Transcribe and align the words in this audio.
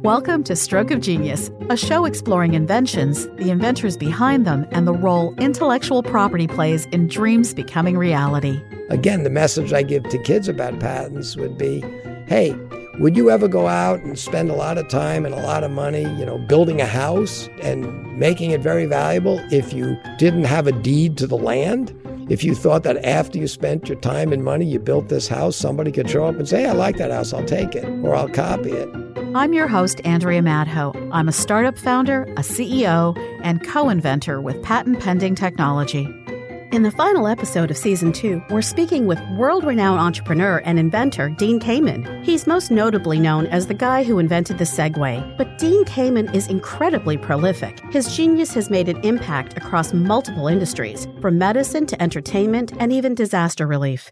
Welcome 0.01 0.43
to 0.45 0.55
Stroke 0.55 0.91
of 0.91 1.01
Genius, 1.01 1.51
a 1.69 1.75
show 1.75 2.05
exploring 2.05 2.53
inventions, 2.53 3.27
the 3.37 3.49
inventors 3.49 3.97
behind 3.97 4.47
them, 4.47 4.65
and 4.71 4.87
the 4.87 4.93
role 4.93 5.35
intellectual 5.35 6.03
property 6.03 6.47
plays 6.47 6.85
in 6.87 7.07
dreams 7.07 7.53
becoming 7.53 7.97
reality. 7.97 8.61
Again, 8.89 9.23
the 9.23 9.29
message 9.29 9.73
I 9.73 9.83
give 9.83 10.03
to 10.09 10.17
kids 10.23 10.47
about 10.47 10.79
patents 10.79 11.35
would 11.35 11.57
be 11.57 11.81
hey, 12.27 12.53
would 12.99 13.15
you 13.15 13.29
ever 13.29 13.47
go 13.47 13.67
out 13.67 13.99
and 14.01 14.19
spend 14.19 14.51
a 14.51 14.55
lot 14.55 14.77
of 14.77 14.87
time 14.87 15.25
and 15.25 15.33
a 15.33 15.41
lot 15.41 15.63
of 15.63 15.71
money, 15.71 16.03
you 16.17 16.25
know, 16.25 16.37
building 16.37 16.81
a 16.81 16.85
house 16.85 17.47
and 17.61 18.17
making 18.17 18.51
it 18.51 18.61
very 18.61 18.85
valuable 18.85 19.39
if 19.51 19.73
you 19.73 19.97
didn't 20.17 20.43
have 20.43 20.67
a 20.67 20.71
deed 20.71 21.17
to 21.17 21.27
the 21.27 21.37
land? 21.37 21.95
If 22.29 22.43
you 22.43 22.53
thought 22.53 22.83
that 22.83 23.03
after 23.03 23.39
you 23.39 23.47
spent 23.47 23.89
your 23.89 23.99
time 23.99 24.31
and 24.31 24.43
money, 24.43 24.65
you 24.65 24.79
built 24.79 25.09
this 25.09 25.27
house, 25.27 25.55
somebody 25.55 25.91
could 25.91 26.09
show 26.09 26.25
up 26.25 26.35
and 26.35 26.47
say, 26.47 26.61
hey, 26.61 26.69
I 26.69 26.73
like 26.73 26.97
that 26.97 27.09
house, 27.09 27.33
I'll 27.33 27.43
take 27.43 27.73
it, 27.73 27.85
or 28.03 28.15
I'll 28.15 28.29
copy 28.29 28.69
it. 28.71 29.08
I'm 29.35 29.53
your 29.53 29.67
host, 29.67 30.01
Andrea 30.05 30.41
Madho. 30.41 31.09
I'm 31.13 31.27
a 31.27 31.31
startup 31.31 31.77
founder, 31.77 32.23
a 32.23 32.41
CEO, 32.41 33.15
and 33.43 33.63
co 33.63 33.89
inventor 33.89 34.41
with 34.41 34.63
patent 34.63 34.99
pending 35.01 35.35
technology. 35.35 36.07
In 36.71 36.81
the 36.81 36.89
final 36.89 37.27
episode 37.27 37.69
of 37.69 37.77
season 37.77 38.11
two, 38.11 38.41
we're 38.49 38.63
speaking 38.63 39.05
with 39.05 39.19
world 39.37 39.63
renowned 39.63 39.99
entrepreneur 39.99 40.63
and 40.65 40.79
inventor 40.79 41.29
Dean 41.29 41.59
Kamen. 41.59 42.23
He's 42.23 42.47
most 42.47 42.71
notably 42.71 43.19
known 43.19 43.45
as 43.47 43.67
the 43.67 43.75
guy 43.75 44.03
who 44.03 44.17
invented 44.17 44.57
the 44.57 44.63
Segway. 44.63 45.37
But 45.37 45.59
Dean 45.59 45.85
Kamen 45.85 46.33
is 46.33 46.47
incredibly 46.47 47.15
prolific. 47.15 47.79
His 47.91 48.15
genius 48.15 48.55
has 48.55 48.71
made 48.71 48.89
an 48.89 48.99
impact 49.03 49.55
across 49.57 49.93
multiple 49.93 50.47
industries, 50.47 51.07
from 51.21 51.37
medicine 51.37 51.85
to 51.85 52.01
entertainment 52.01 52.73
and 52.79 52.91
even 52.91 53.13
disaster 53.13 53.67
relief. 53.67 54.11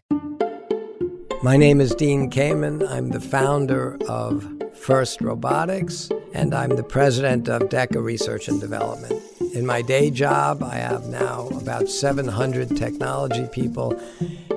My 1.40 1.56
name 1.56 1.80
is 1.80 1.94
Dean 1.94 2.32
Kamen. 2.32 2.84
I'm 2.90 3.10
the 3.10 3.20
founder 3.20 3.96
of 4.08 4.44
FIRST 4.74 5.20
Robotics, 5.20 6.10
and 6.34 6.52
I'm 6.52 6.70
the 6.70 6.82
president 6.82 7.48
of 7.48 7.68
DEKA 7.68 8.02
Research 8.02 8.48
and 8.48 8.60
Development. 8.60 9.22
In 9.54 9.64
my 9.64 9.80
day 9.80 10.10
job, 10.10 10.64
I 10.64 10.74
have 10.78 11.06
now 11.06 11.46
about 11.50 11.88
700 11.88 12.76
technology 12.76 13.46
people, 13.52 13.96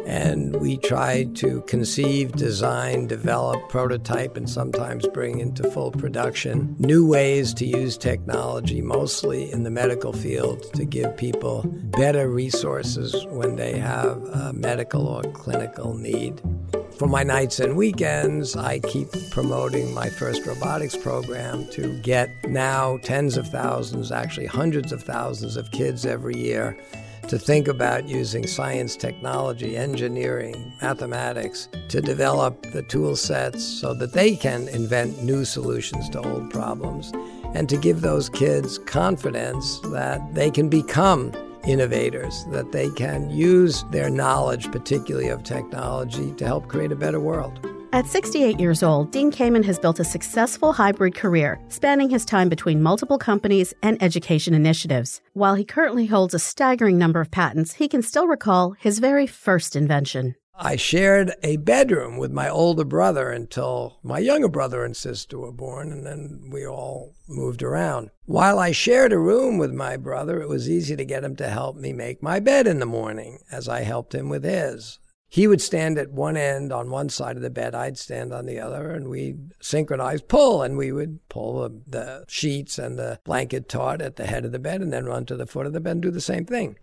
and 0.07 0.55
we 0.55 0.77
try 0.77 1.25
to 1.35 1.61
conceive, 1.67 2.31
design, 2.31 3.05
develop, 3.05 3.69
prototype, 3.69 4.35
and 4.35 4.49
sometimes 4.49 5.05
bring 5.07 5.39
into 5.39 5.69
full 5.69 5.91
production 5.91 6.75
new 6.79 7.07
ways 7.07 7.53
to 7.53 7.65
use 7.65 7.95
technology, 7.95 8.81
mostly 8.81 9.51
in 9.51 9.63
the 9.63 9.71
medical 9.71 10.13
field, 10.13 10.73
to 10.73 10.83
give 10.83 11.15
people 11.15 11.61
better 11.63 12.27
resources 12.27 13.23
when 13.27 13.55
they 13.55 13.77
have 13.77 14.17
a 14.33 14.51
medical 14.51 15.07
or 15.07 15.21
clinical 15.21 15.93
need. 15.93 16.41
For 17.01 17.07
my 17.07 17.23
nights 17.23 17.59
and 17.59 17.75
weekends, 17.75 18.55
I 18.55 18.77
keep 18.77 19.07
promoting 19.31 19.91
my 19.91 20.07
first 20.07 20.45
robotics 20.45 20.95
program 20.95 21.67
to 21.69 21.97
get 22.01 22.29
now 22.47 22.99
tens 23.01 23.37
of 23.37 23.47
thousands, 23.47 24.11
actually 24.11 24.45
hundreds 24.45 24.91
of 24.91 25.01
thousands 25.01 25.57
of 25.57 25.71
kids 25.71 26.05
every 26.05 26.37
year 26.37 26.77
to 27.27 27.39
think 27.39 27.67
about 27.67 28.07
using 28.07 28.45
science, 28.45 28.95
technology, 28.95 29.75
engineering, 29.75 30.73
mathematics 30.79 31.69
to 31.89 32.01
develop 32.01 32.61
the 32.71 32.83
tool 32.83 33.15
sets 33.15 33.63
so 33.63 33.95
that 33.95 34.13
they 34.13 34.35
can 34.35 34.67
invent 34.67 35.23
new 35.23 35.43
solutions 35.43 36.07
to 36.09 36.21
old 36.21 36.51
problems 36.51 37.11
and 37.55 37.67
to 37.67 37.77
give 37.77 38.01
those 38.01 38.29
kids 38.29 38.77
confidence 38.77 39.79
that 39.85 40.21
they 40.35 40.51
can 40.51 40.69
become 40.69 41.31
innovators, 41.65 42.45
that 42.51 42.71
they 42.71 42.89
can 42.89 43.29
use 43.29 43.83
their 43.91 44.09
knowledge, 44.09 44.71
particularly 44.71 45.29
of 45.29 45.43
technology, 45.43 46.31
to 46.33 46.45
help 46.45 46.67
create 46.67 46.91
a 46.91 46.95
better 46.95 47.19
world. 47.19 47.59
At 47.93 48.07
68 48.07 48.57
years 48.57 48.83
old, 48.83 49.11
Dean 49.11 49.33
Kamen 49.33 49.65
has 49.65 49.77
built 49.77 49.99
a 49.99 50.05
successful 50.05 50.71
hybrid 50.71 51.13
career, 51.13 51.59
spanning 51.67 52.09
his 52.09 52.23
time 52.23 52.47
between 52.47 52.81
multiple 52.81 53.17
companies 53.17 53.73
and 53.83 54.01
education 54.01 54.53
initiatives. 54.53 55.21
While 55.33 55.55
he 55.55 55.65
currently 55.65 56.05
holds 56.05 56.33
a 56.33 56.39
staggering 56.39 56.97
number 56.97 57.19
of 57.19 57.31
patents, 57.31 57.73
he 57.73 57.89
can 57.89 58.01
still 58.01 58.27
recall 58.27 58.71
his 58.79 58.99
very 58.99 59.27
first 59.27 59.75
invention. 59.75 60.35
I 60.63 60.75
shared 60.75 61.33
a 61.41 61.57
bedroom 61.57 62.17
with 62.17 62.31
my 62.31 62.47
older 62.47 62.83
brother 62.83 63.31
until 63.31 63.97
my 64.03 64.19
younger 64.19 64.47
brother 64.47 64.85
and 64.85 64.95
sister 64.95 65.39
were 65.39 65.51
born, 65.51 65.91
and 65.91 66.05
then 66.05 66.51
we 66.51 66.67
all 66.67 67.15
moved 67.27 67.63
around. 67.63 68.11
While 68.27 68.59
I 68.59 68.71
shared 68.71 69.11
a 69.11 69.17
room 69.17 69.57
with 69.57 69.73
my 69.73 69.97
brother, 69.97 70.39
it 70.39 70.47
was 70.47 70.69
easy 70.69 70.95
to 70.95 71.03
get 71.03 71.23
him 71.23 71.35
to 71.37 71.49
help 71.49 71.77
me 71.77 71.93
make 71.93 72.21
my 72.21 72.39
bed 72.39 72.67
in 72.67 72.77
the 72.77 72.85
morning 72.85 73.39
as 73.51 73.67
I 73.67 73.81
helped 73.81 74.13
him 74.13 74.29
with 74.29 74.43
his. 74.43 74.99
He 75.33 75.47
would 75.47 75.61
stand 75.61 75.97
at 75.97 76.11
one 76.11 76.35
end 76.35 76.73
on 76.73 76.89
one 76.89 77.07
side 77.07 77.37
of 77.37 77.41
the 77.41 77.49
bed, 77.49 77.73
I'd 77.73 77.97
stand 77.97 78.33
on 78.33 78.45
the 78.45 78.59
other, 78.59 78.91
and 78.91 79.07
we'd 79.07 79.53
synchronize 79.61 80.21
pull, 80.21 80.61
and 80.61 80.77
we 80.77 80.91
would 80.91 81.25
pull 81.29 81.69
the, 81.87 82.25
sheets 82.27 82.77
and 82.77 82.99
the 82.99 83.17
blanket 83.23 83.69
taut 83.69 84.01
at 84.01 84.17
the 84.17 84.25
head 84.25 84.43
of 84.43 84.51
the 84.51 84.59
bed 84.59 84.81
and 84.81 84.91
then 84.91 85.05
run 85.05 85.25
to 85.27 85.37
the 85.37 85.45
foot 85.45 85.65
of 85.65 85.71
the 85.71 85.79
bed 85.79 85.91
and 85.91 86.01
do 86.01 86.11
the 86.11 86.19
same 86.19 86.45
thing. 86.45 86.75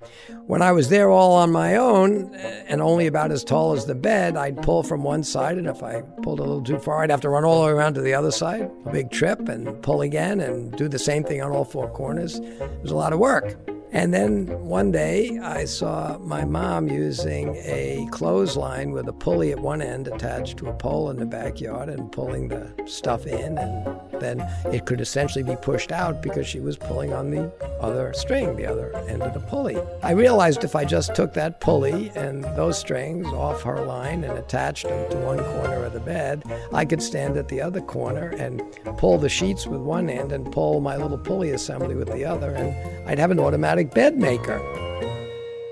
When 0.47 0.63
I 0.63 0.73
was 0.73 0.89
there 0.89 1.11
all 1.11 1.35
on 1.35 1.53
my 1.53 1.77
own 1.77 2.35
eh, 2.35 2.65
and 2.69 2.81
only 2.81 3.07
about 3.07 3.33
as 3.33 3.45
tall 3.45 3.75
as 3.75 3.85
the 3.85 3.95
bed, 3.95 4.35
I'd 4.35 4.63
pull 4.63 4.83
from 4.83 5.03
one 5.03 5.25
side, 5.25 5.59
and 5.59 5.67
if 5.67 5.83
I 5.83 6.01
pulled 6.23 6.41
a 6.41 6.43
little 6.43 6.65
too 6.65 6.79
far, 6.79 7.03
I'd 7.03 7.11
have 7.11 7.21
to 7.21 7.29
run 7.29 7.45
all 7.45 7.61
the 7.61 7.67
way 7.67 7.73
around 7.73 7.95
to 7.95 8.01
the 8.01 8.15
other 8.15 8.31
side, 8.31 8.71
a 8.87 8.91
big 8.91 9.11
trip, 9.11 9.51
and 9.51 9.83
pull 9.83 10.01
again 10.01 10.41
and 10.41 10.75
do 10.75 10.89
the 10.89 10.99
same 10.99 11.23
thing 11.23 11.43
on 11.43 11.51
all 11.51 11.67
four 11.67 11.91
corners. 11.91 12.39
It 12.39 12.81
was 12.81 12.93
a 12.93 12.97
lot 12.97 13.13
of 13.13 13.19
work. 13.19 13.59
And 13.91 14.13
then 14.13 14.47
one 14.65 14.93
day 14.93 15.39
I 15.39 15.65
saw 15.65 16.19
my 16.19 16.45
mom 16.45 16.89
using 16.89 17.57
a 17.57 18.07
clothesline 18.11 18.91
with 18.93 19.09
a 19.09 19.13
pulley 19.13 19.51
at 19.53 19.59
one 19.59 19.81
end 19.81 20.09
attached 20.09 20.59
to 20.59 20.69
a 20.69 20.75
pole 20.75 21.11
in 21.11 21.17
the 21.17 21.27
backyard 21.27 21.89
and 21.89 22.13
pulling 22.13 22.49
the 22.49 22.71
stuff 22.87 23.27
in. 23.27 23.57
And 23.57 24.08
then 24.21 24.41
it 24.73 24.87
could 24.87 25.01
essentially 25.01 25.43
be 25.43 25.57
pushed 25.57 25.93
out 25.93 26.23
because 26.23 26.47
she 26.47 26.61
was 26.61 26.77
pulling 26.77 27.13
on 27.13 27.31
the 27.31 27.51
other 27.81 28.13
string, 28.15 28.57
the 28.57 28.67
other 28.67 28.95
end 29.09 29.23
of 29.23 29.35
the 29.35 29.41
pulley. 29.41 29.77
I 30.03 30.13
realized 30.13 30.65
if 30.65 30.75
I 30.75 30.85
just 30.85 31.15
took 31.15 31.35
that 31.35 31.61
pulley 31.61 32.11
and 32.15 32.45
those 32.57 32.79
strings 32.79 33.27
off 33.29 33.63
her 33.63 33.85
line 33.85 34.25
and 34.25 34.39
attached 34.39 34.89
them 34.89 35.11
to 35.11 35.17
one 35.19 35.39
corner 35.39 35.85
of 35.85 35.93
the 35.93 36.01
bed, 36.01 36.43
I 36.73 36.85
could 36.85 37.03
stand 37.03 37.37
at 37.37 37.49
the 37.49 37.61
other 37.61 37.81
corner 37.81 38.31
and 38.39 38.63
pull 38.99 39.19
the 39.19 39.29
sheets 39.29 39.67
with 39.67 39.81
one 39.81 40.11
end 40.11 40.33
and 40.33 40.51
pull 40.51 40.81
my 40.81 40.97
little 40.97 41.19
pulley 41.19 41.51
assembly 41.51 41.95
with 41.95 42.13
the 42.13 42.25
other. 42.25 42.55
And 42.55 43.09
I'd 43.09 43.19
have 43.19 43.31
an 43.31 43.41
automatic 43.41 43.93
bed 43.93 44.17
maker. 44.19 44.88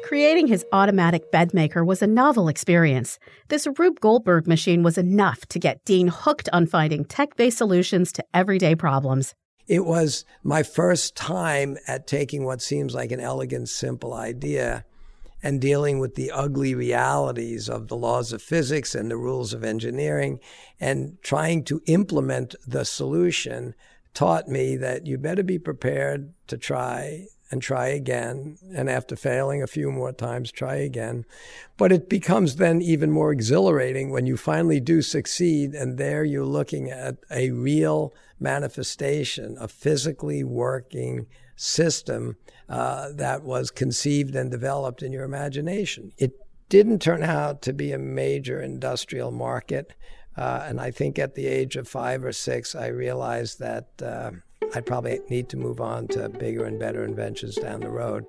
Creating 0.07 0.47
his 0.47 0.65
automatic 0.71 1.33
bed 1.33 1.53
maker 1.53 1.85
was 1.85 2.01
a 2.01 2.07
novel 2.07 2.47
experience. 2.47 3.19
This 3.49 3.67
Rube 3.77 3.99
Goldberg 3.99 4.47
machine 4.47 4.85
was 4.85 4.97
enough 4.97 5.45
to 5.47 5.59
get 5.59 5.85
Dean 5.85 6.07
hooked 6.07 6.49
on 6.53 6.69
finding 6.69 7.05
tech 7.05 7.35
based 7.35 7.59
solutions 7.59 8.13
to 8.13 8.25
everyday 8.33 8.77
problems. 8.77 9.35
It 9.67 9.85
was 9.85 10.25
my 10.45 10.63
first 10.63 11.17
time 11.17 11.77
at 11.89 12.07
taking 12.07 12.45
what 12.45 12.63
seems 12.63 12.95
like 12.95 13.11
an 13.11 13.19
elegant, 13.19 13.69
simple 13.69 14.15
idea 14.15 14.85
and 15.43 15.61
dealing 15.61 15.99
with 15.99 16.15
the 16.15 16.31
ugly 16.31 16.73
realities 16.73 17.69
of 17.69 17.89
the 17.89 17.97
laws 17.97 18.33
of 18.33 18.41
physics 18.41 18.95
and 18.95 19.11
the 19.11 19.17
rules 19.17 19.53
of 19.53 19.65
engineering 19.65 20.39
and 20.79 21.19
trying 21.23 21.65
to 21.65 21.83
implement 21.87 22.55
the 22.65 22.85
solution 22.85 23.75
taught 24.15 24.47
me 24.47 24.77
that 24.77 25.05
you 25.05 25.19
better 25.19 25.43
be 25.43 25.59
prepared 25.59 26.33
to 26.47 26.57
try 26.57 27.27
and 27.51 27.63
try 27.63 27.89
again. 27.89 28.59
And 28.75 28.91
after 28.91 29.17
failing 29.17 29.63
a 29.63 29.67
few 29.67 29.91
more 29.91 30.13
times, 30.13 30.51
try 30.51 30.77
again. 30.77 31.25
But 31.77 31.93
it 31.93 32.09
becomes 32.09 32.57
then 32.57 32.83
even 32.83 33.11
more 33.11 33.33
exhilarating 33.33 34.11
when 34.11 34.27
you 34.27 34.37
finally 34.37 34.81
do 34.81 35.03
succeed. 35.03 35.75
And 35.75 35.99
there 35.99 36.25
you're 36.25 36.45
looking 36.45 36.91
at 36.91 37.17
a 37.31 37.51
real 37.51 38.15
manifestation, 38.41 39.57
a 39.61 39.69
physically 39.69 40.45
working 40.45 41.27
system 41.57 42.37
uh, 42.69 43.11
that 43.13 43.43
was 43.43 43.71
conceived 43.71 44.35
and 44.35 44.51
developed 44.51 45.03
in 45.03 45.13
your 45.13 45.25
imagination. 45.25 46.13
It 46.19 46.33
didn't 46.69 47.01
turn 47.01 47.23
out 47.23 47.63
to 47.63 47.73
be 47.73 47.93
a 47.93 47.99
major 47.99 48.61
industrial 48.61 49.31
market. 49.31 49.93
Uh, 50.37 50.65
and 50.67 50.81
I 50.81 50.91
think 50.91 51.19
at 51.19 51.35
the 51.35 51.47
age 51.47 51.77
of 51.77 51.89
five 51.89 52.25
or 52.25 52.33
six, 52.33 52.75
I 52.75 52.89
realized 52.89 53.59
that 53.61 53.89
uh, 54.03 54.33
I'd 54.75 54.87
probably 54.87 55.21
need 55.29 55.49
to 55.51 55.57
move 55.57 55.81
on 55.81 56.09
to 56.09 56.29
bigger 56.29 56.65
and 56.65 56.79
better 56.79 57.05
inventions 57.05 57.57
down 57.57 57.81
the 57.81 57.91
road. 57.91 58.27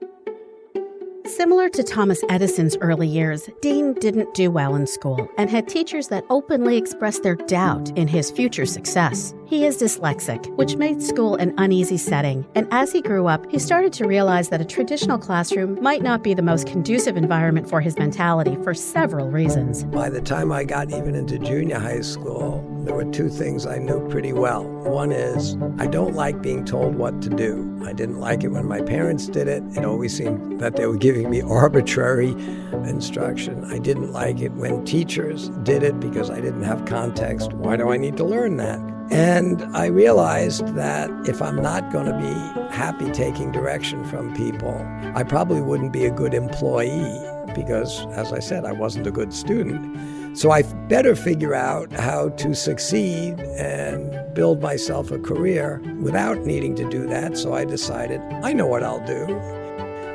Similar 1.25 1.67
to 1.69 1.83
Thomas 1.83 2.23
Edison's 2.29 2.77
early 2.77 3.07
years, 3.07 3.49
Dean 3.61 3.93
didn't 3.95 4.33
do 4.33 4.49
well 4.49 4.75
in 4.75 4.87
school 4.87 5.29
and 5.37 5.49
had 5.49 5.67
teachers 5.67 6.07
that 6.07 6.23
openly 6.29 6.77
expressed 6.77 7.21
their 7.21 7.35
doubt 7.35 7.89
in 7.97 8.07
his 8.07 8.31
future 8.31 8.65
success. 8.65 9.35
He 9.45 9.65
is 9.65 9.77
dyslexic, 9.77 10.47
which 10.55 10.77
made 10.77 11.01
school 11.01 11.35
an 11.35 11.53
uneasy 11.57 11.97
setting, 11.97 12.47
and 12.55 12.65
as 12.71 12.93
he 12.93 13.01
grew 13.01 13.27
up, 13.27 13.45
he 13.51 13.59
started 13.59 13.91
to 13.93 14.07
realize 14.07 14.47
that 14.49 14.61
a 14.61 14.65
traditional 14.65 15.17
classroom 15.17 15.81
might 15.81 16.01
not 16.01 16.23
be 16.23 16.33
the 16.33 16.41
most 16.41 16.65
conducive 16.65 17.17
environment 17.17 17.69
for 17.69 17.81
his 17.81 17.97
mentality 17.97 18.55
for 18.63 18.73
several 18.73 19.29
reasons. 19.29 19.83
By 19.83 20.09
the 20.09 20.21
time 20.21 20.53
I 20.53 20.63
got 20.63 20.91
even 20.91 21.13
into 21.13 21.37
junior 21.39 21.79
high 21.79 22.01
school, 22.01 22.63
there 22.87 22.95
were 22.95 23.11
two 23.11 23.27
things 23.27 23.65
I 23.65 23.79
knew 23.79 24.07
pretty 24.07 24.31
well. 24.31 24.63
One 24.63 25.11
is 25.11 25.57
I 25.77 25.87
don't 25.87 26.15
like 26.15 26.41
being 26.41 26.63
told 26.63 26.95
what 26.95 27.21
to 27.23 27.29
do. 27.29 27.81
I 27.85 27.91
didn't 27.91 28.21
like 28.21 28.45
it 28.45 28.47
when 28.47 28.65
my 28.65 28.81
parents 28.81 29.27
did 29.27 29.49
it. 29.49 29.61
It 29.75 29.83
always 29.83 30.15
seemed 30.15 30.61
that 30.61 30.77
they 30.77 30.85
were 30.85 30.95
giving 30.95 31.29
me 31.29 31.41
arbitrary 31.61 32.29
instruction. 32.71 33.65
I 33.65 33.79
didn't 33.79 34.13
like 34.13 34.39
it 34.39 34.53
when 34.53 34.85
teachers 34.85 35.49
did 35.63 35.83
it 35.83 35.99
because 35.99 36.29
I 36.29 36.39
didn't 36.39 36.63
have 36.63 36.85
context. 36.85 37.51
Why 37.51 37.75
do 37.75 37.91
I 37.91 37.97
need 37.97 38.15
to 38.17 38.23
learn 38.23 38.55
that? 38.57 38.79
And 39.11 39.63
I 39.75 39.87
realized 39.87 40.73
that 40.75 41.09
if 41.27 41.41
I'm 41.41 41.61
not 41.61 41.91
going 41.91 42.05
to 42.05 42.17
be 42.17 42.73
happy 42.73 43.11
taking 43.11 43.51
direction 43.51 44.05
from 44.05 44.33
people, 44.33 44.81
I 45.13 45.23
probably 45.23 45.61
wouldn't 45.61 45.91
be 45.91 46.05
a 46.05 46.11
good 46.11 46.33
employee 46.33 47.36
because, 47.57 48.05
as 48.07 48.31
I 48.31 48.39
said, 48.39 48.63
I 48.63 48.71
wasn't 48.71 49.07
a 49.07 49.11
good 49.11 49.33
student. 49.33 50.37
So 50.37 50.51
I 50.51 50.61
better 50.87 51.15
figure 51.15 51.55
out 51.55 51.91
how 51.91 52.29
to 52.29 52.53
succeed 52.53 53.39
and 53.39 54.33
build 54.35 54.61
myself 54.61 55.09
a 55.09 55.17
career 55.17 55.81
without 55.99 56.45
needing 56.45 56.75
to 56.75 56.87
do 56.89 57.07
that. 57.07 57.37
So 57.37 57.53
I 57.53 57.65
decided 57.65 58.21
I 58.43 58.53
know 58.53 58.67
what 58.67 58.83
I'll 58.83 59.05
do. 59.05 59.35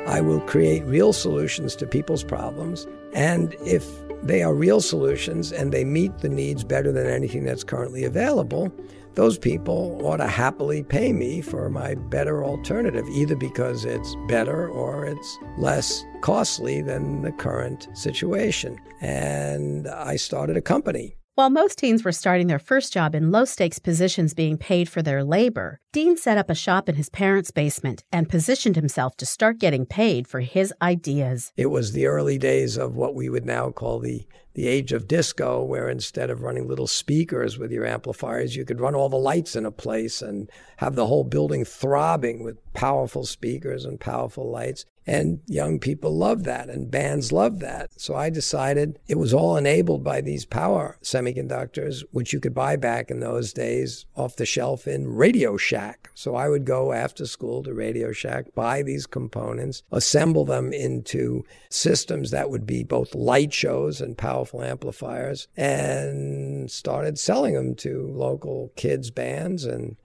I 0.07 0.21
will 0.21 0.39
create 0.41 0.85
real 0.85 1.11
solutions 1.11 1.75
to 1.77 1.85
people's 1.85 2.23
problems. 2.23 2.87
And 3.13 3.55
if 3.65 3.85
they 4.23 4.41
are 4.41 4.53
real 4.53 4.79
solutions 4.79 5.51
and 5.51 5.73
they 5.73 5.83
meet 5.83 6.19
the 6.19 6.29
needs 6.29 6.63
better 6.63 6.91
than 6.93 7.07
anything 7.07 7.43
that's 7.43 7.65
currently 7.65 8.05
available, 8.05 8.71
those 9.15 9.37
people 9.37 9.99
ought 10.03 10.17
to 10.17 10.27
happily 10.27 10.83
pay 10.83 11.13
me 11.13 11.41
for 11.41 11.69
my 11.69 11.95
better 11.95 12.43
alternative, 12.43 13.07
either 13.09 13.35
because 13.35 13.85
it's 13.85 14.15
better 14.27 14.67
or 14.67 15.05
it's 15.05 15.39
less 15.57 16.03
costly 16.21 16.81
than 16.81 17.21
the 17.21 17.31
current 17.31 17.87
situation. 17.93 18.79
And 19.01 19.87
I 19.87 20.15
started 20.15 20.57
a 20.57 20.61
company. 20.61 21.17
While 21.35 21.49
most 21.49 21.79
teens 21.79 22.03
were 22.03 22.11
starting 22.11 22.45
their 22.45 22.59
first 22.59 22.93
job 22.93 23.15
in 23.15 23.31
low 23.31 23.45
stakes 23.45 23.79
positions 23.79 24.35
being 24.35 24.55
paid 24.55 24.87
for 24.87 25.01
their 25.01 25.23
labor, 25.23 25.79
Dean 25.91 26.15
set 26.15 26.37
up 26.37 26.47
a 26.47 26.55
shop 26.55 26.87
in 26.87 26.93
his 26.93 27.09
parents' 27.09 27.49
basement 27.49 28.03
and 28.11 28.29
positioned 28.29 28.75
himself 28.75 29.17
to 29.17 29.25
start 29.25 29.57
getting 29.57 29.87
paid 29.87 30.27
for 30.27 30.41
his 30.41 30.71
ideas. 30.79 31.51
It 31.57 31.71
was 31.71 31.91
the 31.91 32.05
early 32.05 32.37
days 32.37 32.77
of 32.77 32.95
what 32.95 33.15
we 33.15 33.29
would 33.29 33.47
now 33.47 33.71
call 33.71 33.97
the 33.97 34.27
the 34.53 34.67
age 34.67 34.91
of 34.91 35.07
disco, 35.07 35.63
where 35.63 35.89
instead 35.89 36.29
of 36.29 36.41
running 36.41 36.67
little 36.67 36.87
speakers 36.87 37.57
with 37.57 37.71
your 37.71 37.85
amplifiers, 37.85 38.55
you 38.55 38.65
could 38.65 38.79
run 38.79 38.95
all 38.95 39.09
the 39.09 39.17
lights 39.17 39.55
in 39.55 39.65
a 39.65 39.71
place 39.71 40.21
and 40.21 40.49
have 40.77 40.95
the 40.95 41.07
whole 41.07 41.23
building 41.23 41.65
throbbing 41.65 42.43
with 42.43 42.57
powerful 42.73 43.25
speakers 43.25 43.85
and 43.85 43.99
powerful 43.99 44.49
lights. 44.49 44.85
And 45.05 45.41
young 45.47 45.79
people 45.79 46.15
love 46.15 46.45
that, 46.45 46.69
and 46.69 46.89
bands 46.89 47.33
love 47.33 47.59
that. 47.59 47.89
So 47.99 48.15
I 48.15 48.29
decided 48.29 48.99
it 49.05 49.17
was 49.17 49.33
all 49.33 49.57
enabled 49.57 50.01
by 50.01 50.21
these 50.21 50.45
power 50.45 50.97
semiconductors, 51.03 52.03
which 52.11 52.31
you 52.31 52.39
could 52.39 52.53
buy 52.53 52.77
back 52.77 53.11
in 53.11 53.19
those 53.19 53.51
days 53.51 54.05
off 54.15 54.37
the 54.37 54.45
shelf 54.45 54.87
in 54.87 55.09
Radio 55.09 55.57
Shack. 55.57 56.09
So 56.13 56.35
I 56.35 56.47
would 56.47 56.63
go 56.63 56.93
after 56.93 57.25
school 57.25 57.63
to 57.63 57.73
Radio 57.73 58.13
Shack, 58.13 58.55
buy 58.55 58.81
these 58.81 59.05
components, 59.05 59.83
assemble 59.91 60.45
them 60.45 60.71
into 60.71 61.43
systems 61.69 62.31
that 62.31 62.49
would 62.49 62.65
be 62.65 62.83
both 62.83 63.13
light 63.13 63.51
shows 63.51 63.99
and 63.99 64.17
powerful 64.43 64.61
amplifiers, 64.61 65.47
and 65.55 66.69
started 66.69 67.17
selling 67.17 67.53
them 67.53 67.75
to 67.75 68.11
local 68.11 68.73
kids' 68.75 69.09
bands 69.09 69.63
and 69.63 69.95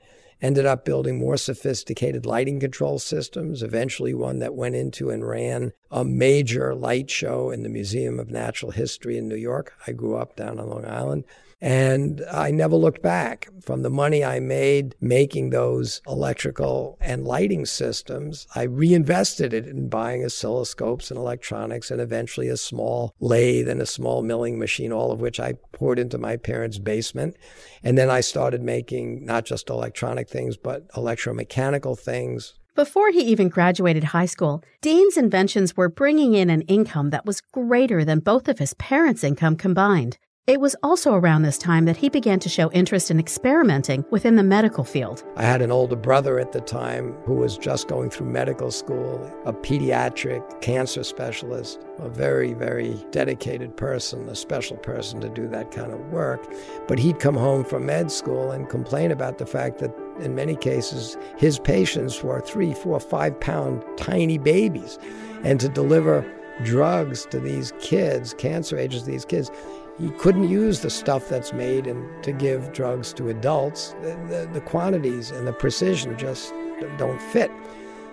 ended 0.41 0.65
up 0.65 0.85
building 0.85 1.19
more 1.19 1.37
sophisticated 1.37 2.25
lighting 2.25 2.61
control 2.61 3.01
systems, 3.01 3.65
eventually 3.65 4.15
one 4.15 4.39
that 4.39 4.55
went 4.55 4.77
into 4.77 5.11
and 5.11 5.27
ran 5.27 5.73
a 5.91 6.05
major 6.05 6.73
light 6.73 7.11
show 7.11 7.51
in 7.51 7.65
the 7.65 7.69
Museum 7.69 8.21
of 8.21 8.31
Natural 8.31 8.71
History 8.71 9.19
in 9.19 9.27
New 9.27 9.35
York. 9.35 9.73
I 9.89 9.91
grew 9.93 10.17
up 10.17 10.37
down 10.37 10.61
on 10.61 10.71
Long 10.71 10.87
Island. 10.87 11.25
And 11.61 12.23
I 12.31 12.51
never 12.51 12.77
looked 12.77 13.03
back. 13.03 13.49
From 13.63 13.83
the 13.83 13.91
money 13.91 14.25
I 14.25 14.39
made 14.39 14.95
making 15.01 15.51
those 15.51 16.01
electrical 16.07 16.97
and 17.01 17.25
lighting 17.25 17.67
systems, 17.67 18.47
I 18.55 18.63
reinvested 18.63 19.53
it 19.53 19.67
in 19.67 19.89
buying 19.89 20.23
oscilloscopes 20.23 21.11
and 21.11 21.19
electronics 21.19 21.91
and 21.91 22.01
eventually 22.01 22.49
a 22.49 22.57
small 22.57 23.15
lathe 23.21 23.69
and 23.69 23.83
a 23.83 23.87
small 23.87 24.23
milling 24.23 24.59
machine, 24.59 24.93
all 24.93 25.11
of 25.11 25.21
which 25.21 25.41
I 25.41 25.55
poured 25.73 25.99
into 25.99 26.17
my 26.17 26.37
parents' 26.37 26.79
basement. 26.79 27.37
And 27.83 27.99
then 27.99 28.09
I 28.09 28.21
started 28.21 28.63
making 28.63 29.27
not 29.27 29.45
just 29.45 29.69
electronic 29.69 30.29
things, 30.29 30.57
but 30.57 30.89
electromechanical 30.93 31.99
things, 31.99 32.55
before 32.79 33.11
he 33.11 33.23
even 33.23 33.49
graduated 33.49 34.05
high 34.05 34.27
school, 34.27 34.63
Dean's 34.83 35.17
inventions 35.17 35.77
were 35.77 35.89
bringing 35.89 36.35
in 36.35 36.49
an 36.49 36.61
income 36.63 37.11
that 37.11 37.27
was 37.27 37.41
greater 37.41 38.05
than 38.05 38.21
both 38.21 38.47
of 38.47 38.61
his 38.61 38.73
parents' 38.75 39.25
income 39.25 39.57
combined. 39.57 40.17
It 40.49 40.63
was 40.63 40.75
also 40.83 41.13
around 41.13 41.43
this 41.43 41.59
time 41.59 41.85
that 41.85 41.99
he 41.99 42.09
began 42.09 42.39
to 42.39 42.49
show 42.49 42.71
interest 42.71 43.11
in 43.11 43.21
experimenting 43.21 44.03
within 44.11 44.37
the 44.37 44.43
medical 44.43 44.83
field. 44.83 45.23
I 45.37 45.43
had 45.43 45.61
an 45.61 45.71
older 45.71 45.95
brother 45.95 46.39
at 46.39 46.53
the 46.53 46.63
time 46.63 47.13
who 47.27 47.35
was 47.35 47.59
just 47.59 47.87
going 47.87 48.09
through 48.09 48.29
medical 48.29 48.71
school, 48.71 49.31
a 49.45 49.53
pediatric 49.53 50.63
cancer 50.63 51.05
specialist, 51.05 51.85
a 51.99 52.09
very, 52.09 52.55
very 52.55 52.95
dedicated 53.11 53.77
person, 53.77 54.27
a 54.31 54.35
special 54.35 54.79
person 54.79 55.21
to 55.21 55.29
do 55.29 55.49
that 55.49 55.71
kind 55.71 55.93
of 55.93 56.01
work. 56.07 56.51
But 56.87 56.99
he'd 56.99 57.21
come 57.21 57.37
home 57.37 57.63
from 57.63 57.85
med 57.85 58.11
school 58.11 58.51
and 58.51 58.71
complain 58.71 59.11
about 59.11 59.37
the 59.37 59.45
fact 59.45 59.81
that 59.81 59.95
in 60.19 60.35
many 60.35 60.57
cases 60.57 61.19
his 61.37 61.59
patients 61.59 62.23
were 62.23 62.41
three, 62.41 62.73
four, 62.73 62.99
five 63.01 63.39
pound 63.39 63.85
tiny 63.99 64.39
babies. 64.39 64.99
And 65.45 65.61
to 65.61 65.69
deliver 65.69 66.25
drugs 66.65 67.27
to 67.27 67.39
these 67.39 67.75
kids, 67.81 68.35
cancer 68.39 68.79
agents 68.79 69.05
to 69.05 69.11
these 69.11 69.27
kids, 69.27 69.51
he 69.99 70.11
couldn't 70.11 70.49
use 70.49 70.81
the 70.81 70.91
stuff 70.91 71.29
that's 71.29 71.53
made 71.53 71.87
and 71.87 72.23
to 72.23 72.33
give 72.33 72.73
drugs 72.73 73.13
to 73.15 73.29
adults. 73.31 73.95
The, 74.03 74.17
the, 74.29 74.51
the, 74.53 74.61
quantities 74.61 75.31
and 75.31 75.47
the 75.47 75.53
precision 75.53 76.17
just 76.17 76.53
don't 76.97 77.21
fit. 77.21 77.51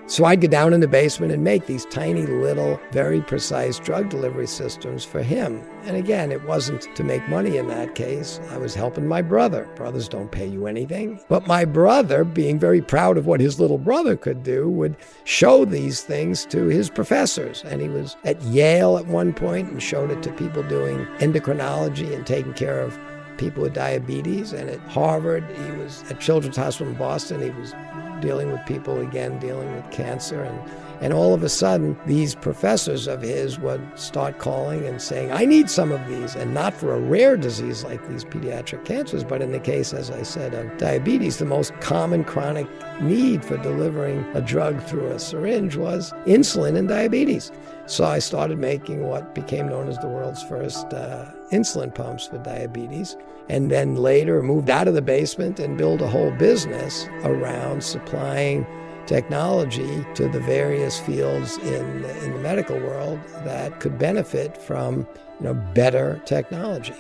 So 0.08 0.24
I'd 0.26 0.42
go 0.42 0.48
down 0.48 0.72
in 0.72 0.82
the 0.82 0.88
basement 0.88 1.32
and 1.32 1.44
make 1.44 1.66
these 1.66 1.86
tiny 1.86 2.28
little, 2.28 2.80
very 2.92 3.22
precise 3.22 3.80
drug 3.80 4.10
delivery 4.10 4.46
systems 4.46 5.04
for 5.04 5.24
him. 5.24 5.64
And 5.86 5.98
again, 5.98 6.32
it 6.32 6.44
wasn't 6.46 6.96
to 6.96 7.04
make 7.04 7.28
money 7.28 7.58
in 7.58 7.68
that 7.70 7.96
case. 7.96 8.40
I 8.52 8.58
was 8.58 8.76
helping 8.76 9.08
my 9.08 9.24
brother. 9.24 9.68
Brothers 9.76 10.08
don't 10.08 10.32
pay 10.32 10.46
you 10.46 10.68
anything. 10.68 11.20
But 11.28 11.48
my 11.48 11.66
brother, 11.66 12.24
being 12.24 12.60
very 12.60 12.84
proud 12.84 13.18
of 13.18 13.26
what 13.26 13.40
his 13.40 13.60
little 13.60 13.80
brother 13.80 14.16
could 14.16 14.44
do, 14.44 14.70
would 14.70 14.96
show 15.24 15.66
these 15.66 16.02
things 16.02 16.46
to 16.48 16.66
his 16.66 16.88
professors. 16.92 17.64
And 17.64 17.82
he 17.82 17.90
was 17.90 18.16
at 18.26 18.40
Yale 18.44 19.00
at 19.00 19.08
one 19.08 19.34
point 19.34 19.72
and 19.72 19.82
showed 19.82 20.12
it 20.12 20.22
to 20.22 20.32
people 20.34 20.62
doing 20.62 21.06
endocrinology 21.18 22.14
and 22.14 22.28
taking 22.28 22.54
care 22.54 22.80
of 22.80 23.00
people 23.38 23.64
with 23.64 23.74
diabetes. 23.74 24.54
And 24.54 24.70
at 24.70 24.80
Harvard, 24.82 25.44
he 25.50 25.72
was 25.72 26.04
at 26.12 26.20
Children's 26.20 26.58
Hospital 26.58 26.94
in 26.94 27.00
Boston. 27.00 27.42
He 27.42 27.50
was 27.50 27.74
dealing 28.22 28.52
with 28.52 28.66
people 28.66 29.00
again, 29.02 29.40
dealing 29.40 29.74
with 29.76 29.90
cancer. 29.92 30.44
And, 30.44 30.60
and 31.02 31.14
all 31.14 31.34
of 31.34 31.44
a 31.44 31.50
sudden, 31.50 31.98
these 32.06 32.36
professors 32.36 33.08
of 33.08 33.22
his 33.22 33.60
would 33.60 33.82
start 34.00 34.40
calling 34.40 34.86
and 34.86 35.02
saying, 35.02 35.32
I 35.32 35.46
need 35.46 35.70
some 35.70 35.92
of 35.92 36.08
these, 36.08 36.36
and 36.36 36.54
not 36.54 36.74
for 36.74 36.94
a 36.94 37.00
rare 37.00 37.36
disease 37.36 37.84
like 37.84 38.08
these 38.08 38.24
pediatric 38.24 38.86
cancers, 38.86 39.24
but 39.24 39.42
in 39.42 39.52
the 39.52 39.60
case, 39.60 39.94
as 39.94 40.10
I 40.10 40.24
said, 40.24 40.54
of 40.54 40.78
diabetes, 40.78 41.38
the 41.38 41.46
most 41.46 41.74
common 41.82 42.24
chronic 42.24 42.68
need 43.02 43.44
for 43.44 43.58
delivering 43.58 44.26
a 44.34 44.42
drug 44.42 44.82
through 44.84 45.08
a 45.08 45.20
syringe 45.20 45.76
was 45.76 46.14
insulin 46.26 46.78
and 46.78 46.88
diabetes. 46.88 47.52
So 47.88 48.06
I 48.06 48.20
started 48.20 48.58
making 48.58 49.04
what 49.04 49.36
became 49.36 49.68
known 49.68 49.90
as 49.90 50.00
the 50.00 50.08
world's 50.08 50.44
first 50.44 50.94
uh, 50.94 51.26
insulin 51.52 51.94
pumps 51.94 52.28
for 52.28 52.38
diabetes, 52.40 53.18
and 53.50 53.70
then 53.70 53.96
later 53.96 54.42
moved 54.42 54.70
out 54.70 54.88
of 54.88 54.94
the 54.94 55.02
basement 55.02 55.60
and 55.60 55.78
built 55.78 56.02
a 56.02 56.08
whole 56.08 56.32
business 56.32 57.08
around 57.24 57.84
supplying 57.84 58.66
technology 59.06 60.06
to 60.16 60.28
the 60.28 60.40
various 60.40 61.00
fields 61.00 61.58
in, 61.58 62.04
in 62.24 62.34
the 62.34 62.40
medical 62.40 62.78
world 62.80 63.20
that 63.44 63.80
could 63.80 64.00
benefit 64.00 64.58
from 64.58 65.08
you 65.40 65.46
know, 65.46 65.54
better 65.74 66.22
technology. 66.26 66.96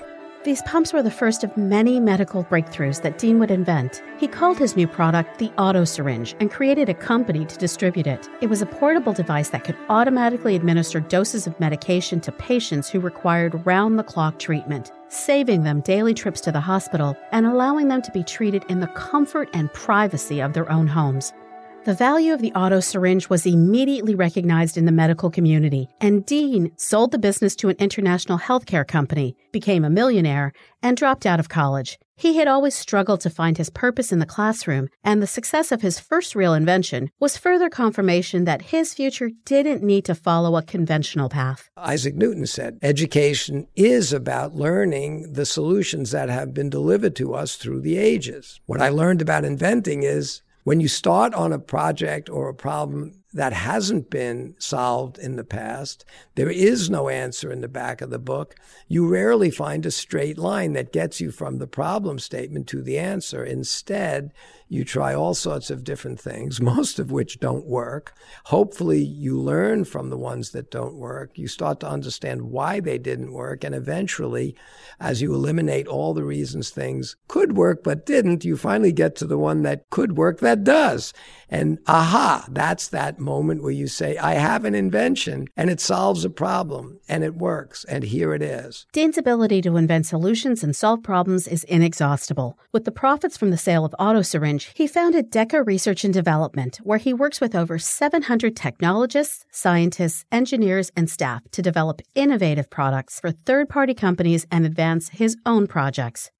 These 0.45 0.61
pumps 0.61 0.93
were 0.93 1.01
the 1.01 1.09
first 1.09 1.43
of 1.43 1.57
many 1.57 1.99
medical 1.99 2.43
breakthroughs 2.43 3.01
that 3.01 3.17
Dean 3.17 3.39
would 3.39 3.49
invent. 3.49 4.03
He 4.19 4.27
called 4.27 4.59
his 4.59 4.75
new 4.75 4.87
product 4.87 5.39
the 5.39 5.49
Auto 5.57 5.85
Syringe 5.85 6.35
and 6.39 6.51
created 6.51 6.87
a 6.87 6.93
company 6.93 7.45
to 7.45 7.57
distribute 7.57 8.05
it. 8.05 8.29
It 8.41 8.47
was 8.51 8.61
a 8.61 8.67
portable 8.67 9.11
device 9.11 9.49
that 9.49 9.63
could 9.63 9.75
automatically 9.89 10.55
administer 10.55 10.99
doses 10.99 11.47
of 11.47 11.59
medication 11.59 12.21
to 12.21 12.31
patients 12.31 12.87
who 12.91 12.99
required 12.99 13.65
round 13.65 13.97
the 13.97 14.03
clock 14.03 14.37
treatment, 14.37 14.91
saving 15.07 15.63
them 15.63 15.81
daily 15.81 16.13
trips 16.13 16.41
to 16.41 16.51
the 16.51 16.59
hospital 16.59 17.17
and 17.31 17.47
allowing 17.47 17.87
them 17.87 18.03
to 18.03 18.11
be 18.11 18.23
treated 18.23 18.65
in 18.69 18.81
the 18.81 18.87
comfort 18.89 19.49
and 19.51 19.73
privacy 19.73 20.41
of 20.41 20.53
their 20.53 20.71
own 20.71 20.85
homes. 20.85 21.33
The 21.85 21.93
value 21.93 22.33
of 22.33 22.41
the 22.41 22.51
auto 22.53 22.79
syringe 22.79 23.29
was 23.29 23.45
immediately 23.45 24.15
recognized 24.15 24.75
in 24.75 24.85
the 24.85 24.91
medical 24.91 25.29
community, 25.29 25.87
and 26.01 26.25
Dean 26.25 26.71
sold 26.77 27.11
the 27.11 27.19
business 27.19 27.55
to 27.57 27.69
an 27.69 27.75
international 27.77 28.39
healthcare 28.39 28.87
company, 28.87 29.35
became 29.51 29.85
a 29.85 29.89
millionaire, 29.91 30.51
and 30.81 30.97
dropped 30.97 31.27
out 31.27 31.39
of 31.39 31.47
college. 31.47 31.99
He 32.17 32.37
had 32.37 32.47
always 32.47 32.73
struggled 32.73 33.21
to 33.21 33.29
find 33.29 33.59
his 33.59 33.69
purpose 33.69 34.11
in 34.11 34.17
the 34.17 34.25
classroom, 34.25 34.87
and 35.03 35.21
the 35.21 35.27
success 35.27 35.71
of 35.71 35.83
his 35.83 35.99
first 35.99 36.33
real 36.33 36.55
invention 36.55 37.11
was 37.19 37.37
further 37.37 37.69
confirmation 37.69 38.45
that 38.45 38.63
his 38.63 38.95
future 38.95 39.29
didn't 39.45 39.83
need 39.83 40.05
to 40.05 40.15
follow 40.15 40.57
a 40.57 40.63
conventional 40.63 41.29
path. 41.29 41.69
Isaac 41.77 42.15
Newton 42.15 42.47
said, 42.47 42.79
Education 42.81 43.67
is 43.75 44.11
about 44.11 44.55
learning 44.55 45.33
the 45.33 45.45
solutions 45.45 46.09
that 46.09 46.29
have 46.29 46.51
been 46.51 46.71
delivered 46.71 47.15
to 47.17 47.35
us 47.35 47.57
through 47.57 47.81
the 47.81 47.99
ages. 47.99 48.59
What 48.65 48.81
I 48.81 48.89
learned 48.89 49.21
about 49.21 49.45
inventing 49.45 50.01
is 50.01 50.41
when 50.65 50.81
you 50.81 50.87
start 50.87 51.33
on 51.35 51.53
a 51.53 51.59
project 51.59 52.27
or 52.27 52.49
a 52.49 52.53
problem 52.53 53.23
that 53.35 53.53
hasn't 53.53 54.09
been 54.09 54.55
solved 54.57 55.19
in 55.19 55.35
the 55.35 55.43
past. 55.43 56.05
There 56.35 56.49
is 56.49 56.89
no 56.89 57.09
answer 57.09 57.51
in 57.51 57.59
the 57.59 57.67
back 57.67 57.99
of 57.99 58.09
the 58.09 58.17
book. 58.17 58.55
You 58.87 59.07
rarely 59.07 59.51
find 59.51 59.85
a 59.85 59.91
straight 59.91 60.37
line 60.37 60.71
that 60.73 60.93
gets 60.93 61.19
you 61.19 61.31
from 61.31 61.57
the 61.57 61.67
problem 61.67 62.17
statement 62.17 62.67
to 62.69 62.81
the 62.81 62.97
answer. 62.97 63.43
Instead, 63.43 64.31
you 64.67 64.83
try 64.83 65.13
all 65.13 65.33
sorts 65.33 65.69
of 65.69 65.83
different 65.83 66.19
things, 66.19 66.61
most 66.75 66.99
of 66.99 67.11
which 67.11 67.39
don't 67.39 67.65
work. 67.65 68.13
Hopefully, 68.45 69.03
you 69.03 69.39
learn 69.39 69.85
from 69.85 70.09
the 70.09 70.17
ones 70.17 70.51
that 70.51 70.71
don't 70.71 70.95
work. 70.95 71.37
You 71.37 71.47
start 71.47 71.79
to 71.81 71.89
understand 71.89 72.43
why 72.43 72.79
they 72.79 72.97
didn't 72.97 73.33
work. 73.33 73.63
And 73.63 73.75
eventually, 73.75 74.55
as 74.99 75.21
you 75.21 75.33
eliminate 75.33 75.87
all 75.87 76.13
the 76.13 76.23
reasons 76.23 76.69
things 76.69 77.15
could 77.27 77.57
work 77.57 77.83
but 77.83 78.05
didn't, 78.05 78.45
you 78.45 78.57
finally 78.57 78.91
get 78.91 79.15
to 79.17 79.25
the 79.25 79.37
one 79.37 79.63
that 79.63 79.89
could 79.89 80.17
work 80.17 80.39
that 80.39 80.63
does. 80.63 81.13
And 81.49 81.79
aha, 81.87 82.45
that's 82.49 82.87
that 82.89 83.19
moment 83.19 83.61
where 83.61 83.71
you 83.71 83.87
say, 83.87 84.17
I 84.17 84.33
have 84.33 84.65
an 84.65 84.75
invention 84.75 85.47
and 85.55 85.69
it 85.69 85.79
solves 85.79 86.25
a 86.25 86.29
problem 86.29 86.99
and 87.07 87.23
it 87.23 87.35
works. 87.35 87.85
And 87.85 88.03
here 88.03 88.33
it 88.33 88.41
is. 88.41 88.87
Dean's 88.93 89.17
ability 89.17 89.61
to 89.63 89.77
invent 89.77 90.05
solutions 90.05 90.63
and 90.63 90.75
solve 90.75 91.03
problems 91.03 91.47
is 91.47 91.63
inexhaustible. 91.65 92.57
With 92.71 92.85
the 92.85 92.91
profits 92.91 93.37
from 93.37 93.51
the 93.51 93.57
sale 93.57 93.85
of 93.85 93.95
auto 93.99 94.21
he 94.63 94.87
founded 94.87 95.31
DEKA 95.31 95.65
Research 95.65 96.03
and 96.03 96.13
Development, 96.13 96.77
where 96.83 96.97
he 96.97 97.13
works 97.13 97.41
with 97.41 97.55
over 97.55 97.77
700 97.77 98.55
technologists, 98.55 99.45
scientists, 99.51 100.25
engineers, 100.31 100.91
and 100.95 101.09
staff 101.09 101.41
to 101.51 101.61
develop 101.61 102.01
innovative 102.15 102.69
products 102.69 103.19
for 103.19 103.31
third 103.31 103.69
party 103.69 103.93
companies 103.93 104.45
and 104.51 104.65
advance 104.65 105.09
his 105.09 105.37
own 105.45 105.67
projects. 105.67 106.31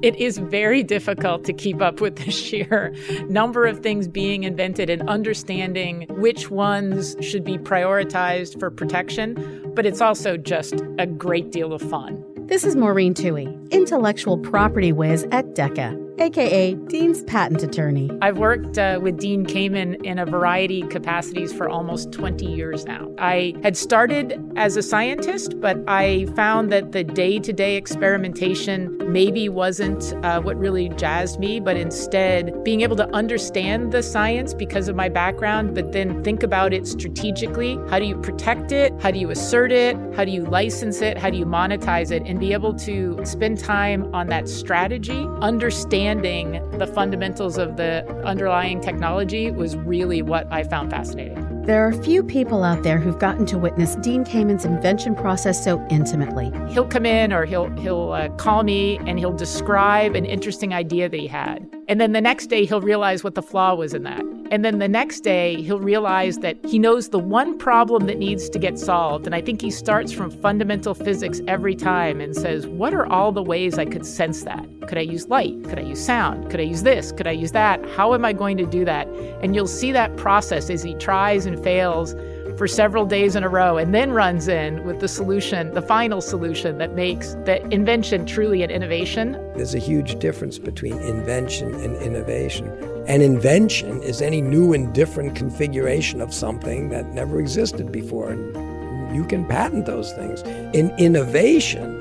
It 0.00 0.14
is 0.14 0.38
very 0.38 0.84
difficult 0.84 1.44
to 1.44 1.52
keep 1.52 1.82
up 1.82 2.00
with 2.00 2.16
the 2.24 2.30
sheer 2.30 2.94
number 3.28 3.66
of 3.66 3.80
things 3.80 4.08
being 4.08 4.44
invented 4.44 4.90
and 4.90 5.08
understanding 5.08 6.06
which 6.10 6.50
ones 6.50 7.16
should 7.20 7.44
be 7.44 7.58
prioritized 7.58 8.58
for 8.60 8.70
protection, 8.70 9.72
but 9.74 9.86
it's 9.86 10.00
also 10.00 10.36
just 10.36 10.82
a 10.98 11.06
great 11.06 11.50
deal 11.50 11.72
of 11.72 11.82
fun. 11.82 12.24
This 12.46 12.64
is 12.64 12.76
Maureen 12.76 13.12
Toohey, 13.12 13.70
intellectual 13.70 14.38
property 14.38 14.92
whiz 14.92 15.26
at 15.32 15.54
DEKA 15.54 16.07
aka 16.20 16.74
Dean's 16.74 17.22
patent 17.24 17.62
attorney. 17.62 18.10
I've 18.20 18.38
worked 18.38 18.78
uh, 18.78 18.98
with 19.02 19.18
Dean 19.18 19.46
Kamen 19.46 20.02
in 20.04 20.18
a 20.18 20.26
variety 20.26 20.82
of 20.82 20.88
capacities 20.88 21.52
for 21.52 21.68
almost 21.68 22.12
20 22.12 22.46
years 22.46 22.84
now. 22.84 23.10
I 23.18 23.54
had 23.62 23.76
started 23.76 24.40
as 24.56 24.76
a 24.76 24.82
scientist, 24.82 25.60
but 25.60 25.78
I 25.86 26.26
found 26.36 26.70
that 26.72 26.92
the 26.92 27.04
day 27.04 27.38
to 27.38 27.52
day 27.52 27.76
experimentation 27.76 28.96
maybe 29.12 29.48
wasn't 29.48 30.14
uh, 30.24 30.40
what 30.40 30.56
really 30.58 30.88
jazzed 30.90 31.38
me, 31.38 31.60
but 31.60 31.76
instead 31.76 32.64
being 32.64 32.80
able 32.80 32.96
to 32.96 33.08
understand 33.14 33.92
the 33.92 34.02
science 34.02 34.54
because 34.54 34.88
of 34.88 34.96
my 34.96 35.08
background, 35.08 35.74
but 35.74 35.92
then 35.92 36.22
think 36.22 36.42
about 36.42 36.72
it 36.72 36.86
strategically. 36.86 37.78
How 37.88 37.98
do 37.98 38.04
you 38.04 38.16
protect 38.20 38.72
it? 38.72 38.92
How 39.00 39.10
do 39.10 39.18
you 39.18 39.30
assert 39.30 39.72
it? 39.72 39.96
How 40.14 40.24
do 40.24 40.30
you 40.30 40.44
license 40.44 41.00
it? 41.00 41.16
How 41.16 41.30
do 41.30 41.36
you 41.36 41.46
monetize 41.46 42.10
it? 42.10 42.22
And 42.26 42.40
be 42.40 42.52
able 42.52 42.74
to 42.74 43.20
spend 43.24 43.58
time 43.58 44.12
on 44.14 44.26
that 44.28 44.48
strategy, 44.48 45.26
understand 45.40 46.07
understanding 46.08 46.78
the 46.78 46.86
fundamentals 46.86 47.58
of 47.58 47.76
the 47.76 48.06
underlying 48.24 48.80
technology 48.80 49.50
was 49.50 49.76
really 49.76 50.22
what 50.22 50.50
I 50.50 50.64
found 50.64 50.90
fascinating. 50.90 51.44
There 51.64 51.86
are 51.86 51.92
few 51.92 52.22
people 52.22 52.64
out 52.64 52.82
there 52.82 52.98
who've 52.98 53.18
gotten 53.18 53.44
to 53.46 53.58
witness 53.58 53.94
Dean 53.96 54.24
Kamen's 54.24 54.64
invention 54.64 55.14
process 55.14 55.62
so 55.62 55.86
intimately. 55.90 56.50
He'll 56.70 56.88
come 56.88 57.04
in 57.04 57.30
or 57.30 57.44
he'll 57.44 57.68
he'll 57.76 58.12
uh, 58.12 58.30
call 58.30 58.62
me 58.62 58.96
and 59.06 59.18
he'll 59.18 59.36
describe 59.36 60.14
an 60.14 60.24
interesting 60.24 60.72
idea 60.72 61.10
that 61.10 61.20
he 61.20 61.26
had. 61.26 61.68
And 61.88 62.00
then 62.00 62.12
the 62.12 62.20
next 62.20 62.46
day 62.46 62.64
he'll 62.64 62.80
realize 62.80 63.24
what 63.24 63.34
the 63.34 63.42
flaw 63.42 63.74
was 63.74 63.94
in 63.94 64.02
that. 64.04 64.22
And 64.50 64.64
then 64.64 64.78
the 64.78 64.88
next 64.88 65.20
day, 65.20 65.60
he'll 65.62 65.78
realize 65.78 66.38
that 66.38 66.56
he 66.64 66.78
knows 66.78 67.10
the 67.10 67.18
one 67.18 67.58
problem 67.58 68.06
that 68.06 68.16
needs 68.16 68.48
to 68.48 68.58
get 68.58 68.78
solved. 68.78 69.26
And 69.26 69.34
I 69.34 69.42
think 69.42 69.60
he 69.60 69.70
starts 69.70 70.10
from 70.10 70.30
fundamental 70.30 70.94
physics 70.94 71.42
every 71.46 71.74
time 71.74 72.20
and 72.20 72.34
says, 72.34 72.66
What 72.66 72.94
are 72.94 73.06
all 73.06 73.30
the 73.30 73.42
ways 73.42 73.78
I 73.78 73.84
could 73.84 74.06
sense 74.06 74.44
that? 74.44 74.66
Could 74.88 74.96
I 74.96 75.02
use 75.02 75.28
light? 75.28 75.62
Could 75.64 75.78
I 75.78 75.82
use 75.82 76.02
sound? 76.02 76.50
Could 76.50 76.60
I 76.60 76.62
use 76.62 76.82
this? 76.82 77.12
Could 77.12 77.26
I 77.26 77.32
use 77.32 77.52
that? 77.52 77.84
How 77.90 78.14
am 78.14 78.24
I 78.24 78.32
going 78.32 78.56
to 78.56 78.64
do 78.64 78.86
that? 78.86 79.06
And 79.42 79.54
you'll 79.54 79.66
see 79.66 79.92
that 79.92 80.16
process 80.16 80.70
as 80.70 80.82
he 80.82 80.94
tries 80.94 81.44
and 81.44 81.62
fails 81.62 82.14
for 82.58 82.66
several 82.66 83.06
days 83.06 83.36
in 83.36 83.44
a 83.44 83.48
row 83.48 83.78
and 83.78 83.94
then 83.94 84.10
runs 84.10 84.48
in 84.48 84.84
with 84.84 84.98
the 84.98 85.06
solution, 85.06 85.72
the 85.74 85.80
final 85.80 86.20
solution 86.20 86.78
that 86.78 86.92
makes 86.92 87.34
that 87.44 87.62
invention 87.72 88.26
truly 88.26 88.64
an 88.64 88.70
innovation. 88.70 89.32
There's 89.54 89.76
a 89.76 89.78
huge 89.78 90.18
difference 90.18 90.58
between 90.58 90.98
invention 90.98 91.72
and 91.74 91.96
innovation. 92.02 92.66
An 93.06 93.22
invention 93.22 94.02
is 94.02 94.20
any 94.20 94.40
new 94.40 94.72
and 94.72 94.92
different 94.92 95.36
configuration 95.36 96.20
of 96.20 96.34
something 96.34 96.88
that 96.88 97.06
never 97.14 97.38
existed 97.38 97.92
before. 97.92 98.30
And 98.30 99.14
you 99.14 99.24
can 99.24 99.46
patent 99.46 99.86
those 99.86 100.12
things. 100.12 100.42
An 100.74 100.90
innovation, 100.98 101.96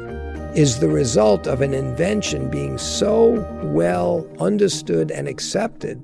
is 0.55 0.79
the 0.79 0.89
result 0.89 1.45
of 1.45 1.61
an 1.61 1.71
invention 1.71 2.49
being 2.49 2.79
so 2.79 3.45
well 3.65 4.25
understood 4.39 5.11
and 5.11 5.27
accepted 5.27 6.01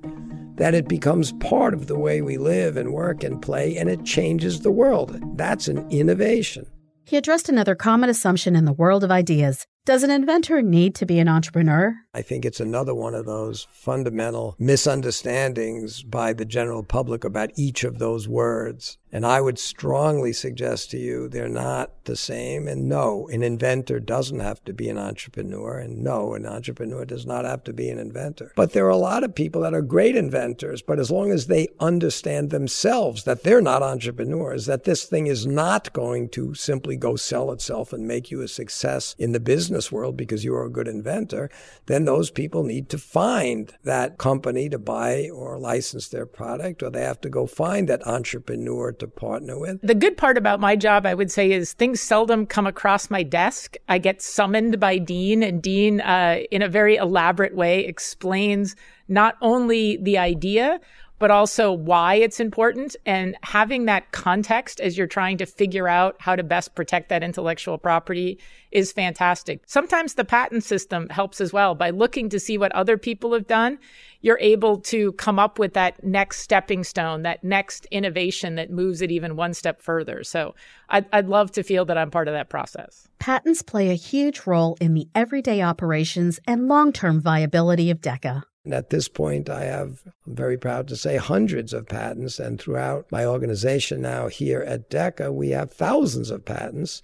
that 0.56 0.74
it 0.74 0.88
becomes 0.88 1.32
part 1.34 1.74
of 1.74 1.88
the 1.88 1.98
way 1.98 2.22
we 2.22 2.38
live 2.38 2.78
and 2.78 2.94
work 2.94 3.24
and 3.24 3.42
play, 3.42 3.78
and 3.78 3.90
it 3.90 4.04
changes 4.04 4.62
the 4.62 4.72
world. 4.72 5.20
That's 5.38 5.68
an 5.68 5.90
innovation. 5.90 6.68
He 7.06 7.18
addressed 7.18 7.50
another 7.50 7.76
common 7.76 8.10
assumption 8.10 8.56
in 8.56 8.66
the 8.66 8.72
world 8.74 9.04
of 9.04 9.12
ideas. 9.12 9.66
Does 9.86 10.04
an 10.04 10.12
inventor 10.12 10.62
need 10.62 10.96
to 10.96 11.06
be 11.06 11.20
an 11.20 11.28
entrepreneur? 11.28 11.94
I 12.14 12.22
think 12.22 12.46
it's 12.46 12.62
another 12.62 12.96
one 12.96 13.14
of 13.14 13.26
those 13.26 13.68
fundamental 13.72 14.56
misunderstandings 14.58 16.04
by 16.04 16.32
the 16.32 16.46
general 16.46 16.84
public 16.84 17.26
about 17.26 17.52
each 17.58 17.84
of 17.84 18.00
those 18.00 18.26
words. 18.26 18.98
And 19.14 19.28
I 19.28 19.42
would 19.42 19.60
strongly 19.60 20.34
suggest 20.34 20.90
to 20.90 20.98
you 20.98 21.30
they're 21.30 21.48
not 21.48 22.06
the 22.06 22.16
same. 22.16 22.68
And 22.68 22.90
no, 22.90 23.28
an 23.28 23.44
inventor 23.44 24.00
doesn't 24.00 24.40
have 24.40 24.64
to 24.66 24.74
be 24.74 24.90
an 24.90 24.98
entrepreneur. 24.98 25.78
And 25.78 26.04
no, 26.04 26.34
an 26.34 26.48
entrepreneur 26.48 27.06
does 27.06 27.24
not 27.24 27.46
have 27.46 27.64
to 27.66 27.74
be 27.74 27.90
an 27.90 28.00
inventor. 28.00 28.52
But 28.56 28.74
there 28.74 28.88
are 28.88 28.90
a 28.90 28.98
lot 28.98 29.24
of 29.24 29.36
people 29.36 29.62
that 29.62 29.76
are 29.76 29.84
great 29.84 30.16
inventors, 30.16 30.82
but 30.82 31.00
as 31.00 31.12
long 31.12 31.30
as 31.30 31.46
they 31.46 31.68
understand 31.80 32.50
themselves 32.50 33.24
that 33.26 33.44
they're 33.44 33.62
not 33.62 33.84
entrepreneurs, 33.84 34.66
that 34.66 34.84
this 34.84 35.06
thing 35.06 35.28
is 35.28 35.46
not 35.46 35.94
going 35.94 36.30
to 36.30 36.56
simply 36.56 36.98
go 36.98 37.16
sell 37.16 37.52
itself 37.52 37.94
and 37.94 38.08
make 38.08 38.32
you 38.32 38.42
a 38.42 38.48
success 38.48 39.16
in 39.20 39.32
the 39.32 39.40
business 39.40 39.92
world 39.92 40.18
because 40.18 40.44
you 40.44 40.56
are 40.56 40.66
a 40.66 40.72
good 40.72 40.88
inventor, 40.88 41.52
then 41.86 42.06
those 42.06 42.32
people 42.32 42.64
need 42.64 42.90
to 42.90 42.98
find 42.98 43.76
that 43.84 44.18
company 44.18 44.70
to 44.70 44.80
buy 44.80 45.30
or 45.30 45.60
license 45.60 46.08
their 46.08 46.26
product, 46.26 46.82
or 46.82 46.90
they 46.90 47.04
have 47.04 47.22
to 47.22 47.30
go 47.30 47.46
find 47.46 47.88
that 47.88 48.06
entrepreneur 48.08 48.92
to 49.04 49.08
partner 49.08 49.60
with. 49.60 49.80
The 49.82 49.96
good 49.96 50.18
part 50.18 50.38
about 50.38 50.60
my 50.60 50.76
job, 50.76 51.06
I 51.06 51.14
would 51.14 51.32
say, 51.32 51.52
is 51.52 51.74
things 51.74 52.02
seldom 52.02 52.46
come 52.46 52.66
across 52.66 53.10
my 53.10 53.24
desk. 53.24 53.76
I 53.88 53.98
get 53.98 54.22
summoned 54.22 54.80
by 54.80 54.98
Dean, 54.98 55.44
and 55.44 55.62
Dean, 55.62 56.02
uh, 56.02 56.40
in 56.52 56.62
a 56.62 56.68
very 56.68 56.96
elaborate 56.96 57.56
way, 57.56 57.86
explains 57.86 58.76
not 59.08 59.36
only 59.42 59.98
the 59.98 60.18
idea, 60.18 60.80
but 61.20 61.32
also 61.32 61.72
why 61.72 62.16
it's 62.16 62.40
important 62.40 62.96
and 63.06 63.36
having 63.44 63.86
that 63.86 64.12
context 64.12 64.80
as 64.82 64.98
you're 64.98 65.08
trying 65.08 65.38
to 65.38 65.46
figure 65.46 65.88
out 65.88 66.16
how 66.20 66.36
to 66.36 66.44
best 66.44 66.76
protect 66.76 67.10
that 67.10 67.24
intellectual 67.24 67.78
property 67.78 68.40
is 68.72 68.92
fantastic. 68.92 69.62
Sometimes 69.66 70.16
the 70.16 70.26
patent 70.26 70.64
system 70.64 71.08
helps 71.10 71.40
as 71.40 71.54
well 71.54 71.76
by 71.76 71.92
looking 71.92 72.30
to 72.30 72.40
see 72.40 72.58
what 72.58 72.72
other 72.74 72.98
people 72.98 73.34
have 73.34 73.48
done. 73.48 73.78
You're 74.22 74.40
able 74.40 74.80
to 74.82 75.12
come 75.14 75.38
up 75.38 75.60
with 75.60 75.74
that 75.74 76.04
next 76.04 76.40
stepping 76.40 76.84
stone, 76.84 77.22
that 77.22 77.44
next 77.44 77.86
innovation 77.92 78.56
that 78.56 78.72
moves 78.72 79.02
it 79.02 79.12
even 79.12 79.36
one 79.36 79.54
step 79.54 79.82
further. 79.82 80.24
So 80.24 80.56
I'd, 80.90 81.06
I'd 81.14 81.28
love 81.28 81.52
to 81.54 81.64
feel 81.64 81.86
that 81.86 81.98
I'm 81.98 82.12
part 82.12 82.28
of 82.28 82.34
that 82.34 82.50
process. 82.50 83.08
Patents 83.20 83.62
play 83.62 83.92
a 83.92 83.96
huge 83.96 84.42
role 84.46 84.78
in 84.82 84.94
the 84.94 85.08
everyday 85.14 85.62
operations 85.62 86.40
and 86.48 86.68
long 86.68 86.92
term 86.92 87.22
viability 87.22 87.90
of 87.90 88.02
DEKA. 88.02 88.44
And 88.66 88.74
at 88.74 88.90
this 88.90 89.10
point, 89.10 89.50
I 89.50 89.66
have, 89.66 90.04
I'm 90.26 90.36
very 90.36 90.58
proud 90.58 90.88
to 90.88 90.96
say, 90.96 91.18
hundreds 91.18 91.74
of 91.74 91.88
patents. 91.88 92.40
And 92.40 92.60
throughout 92.60 93.12
my 93.12 93.26
organization 93.26 94.02
now 94.02 94.28
here 94.28 94.62
at 94.62 94.90
DEKA, 94.90 95.34
we 95.34 95.50
have 95.50 95.72
thousands 95.72 96.32
of 96.32 96.46
patents. 96.46 97.02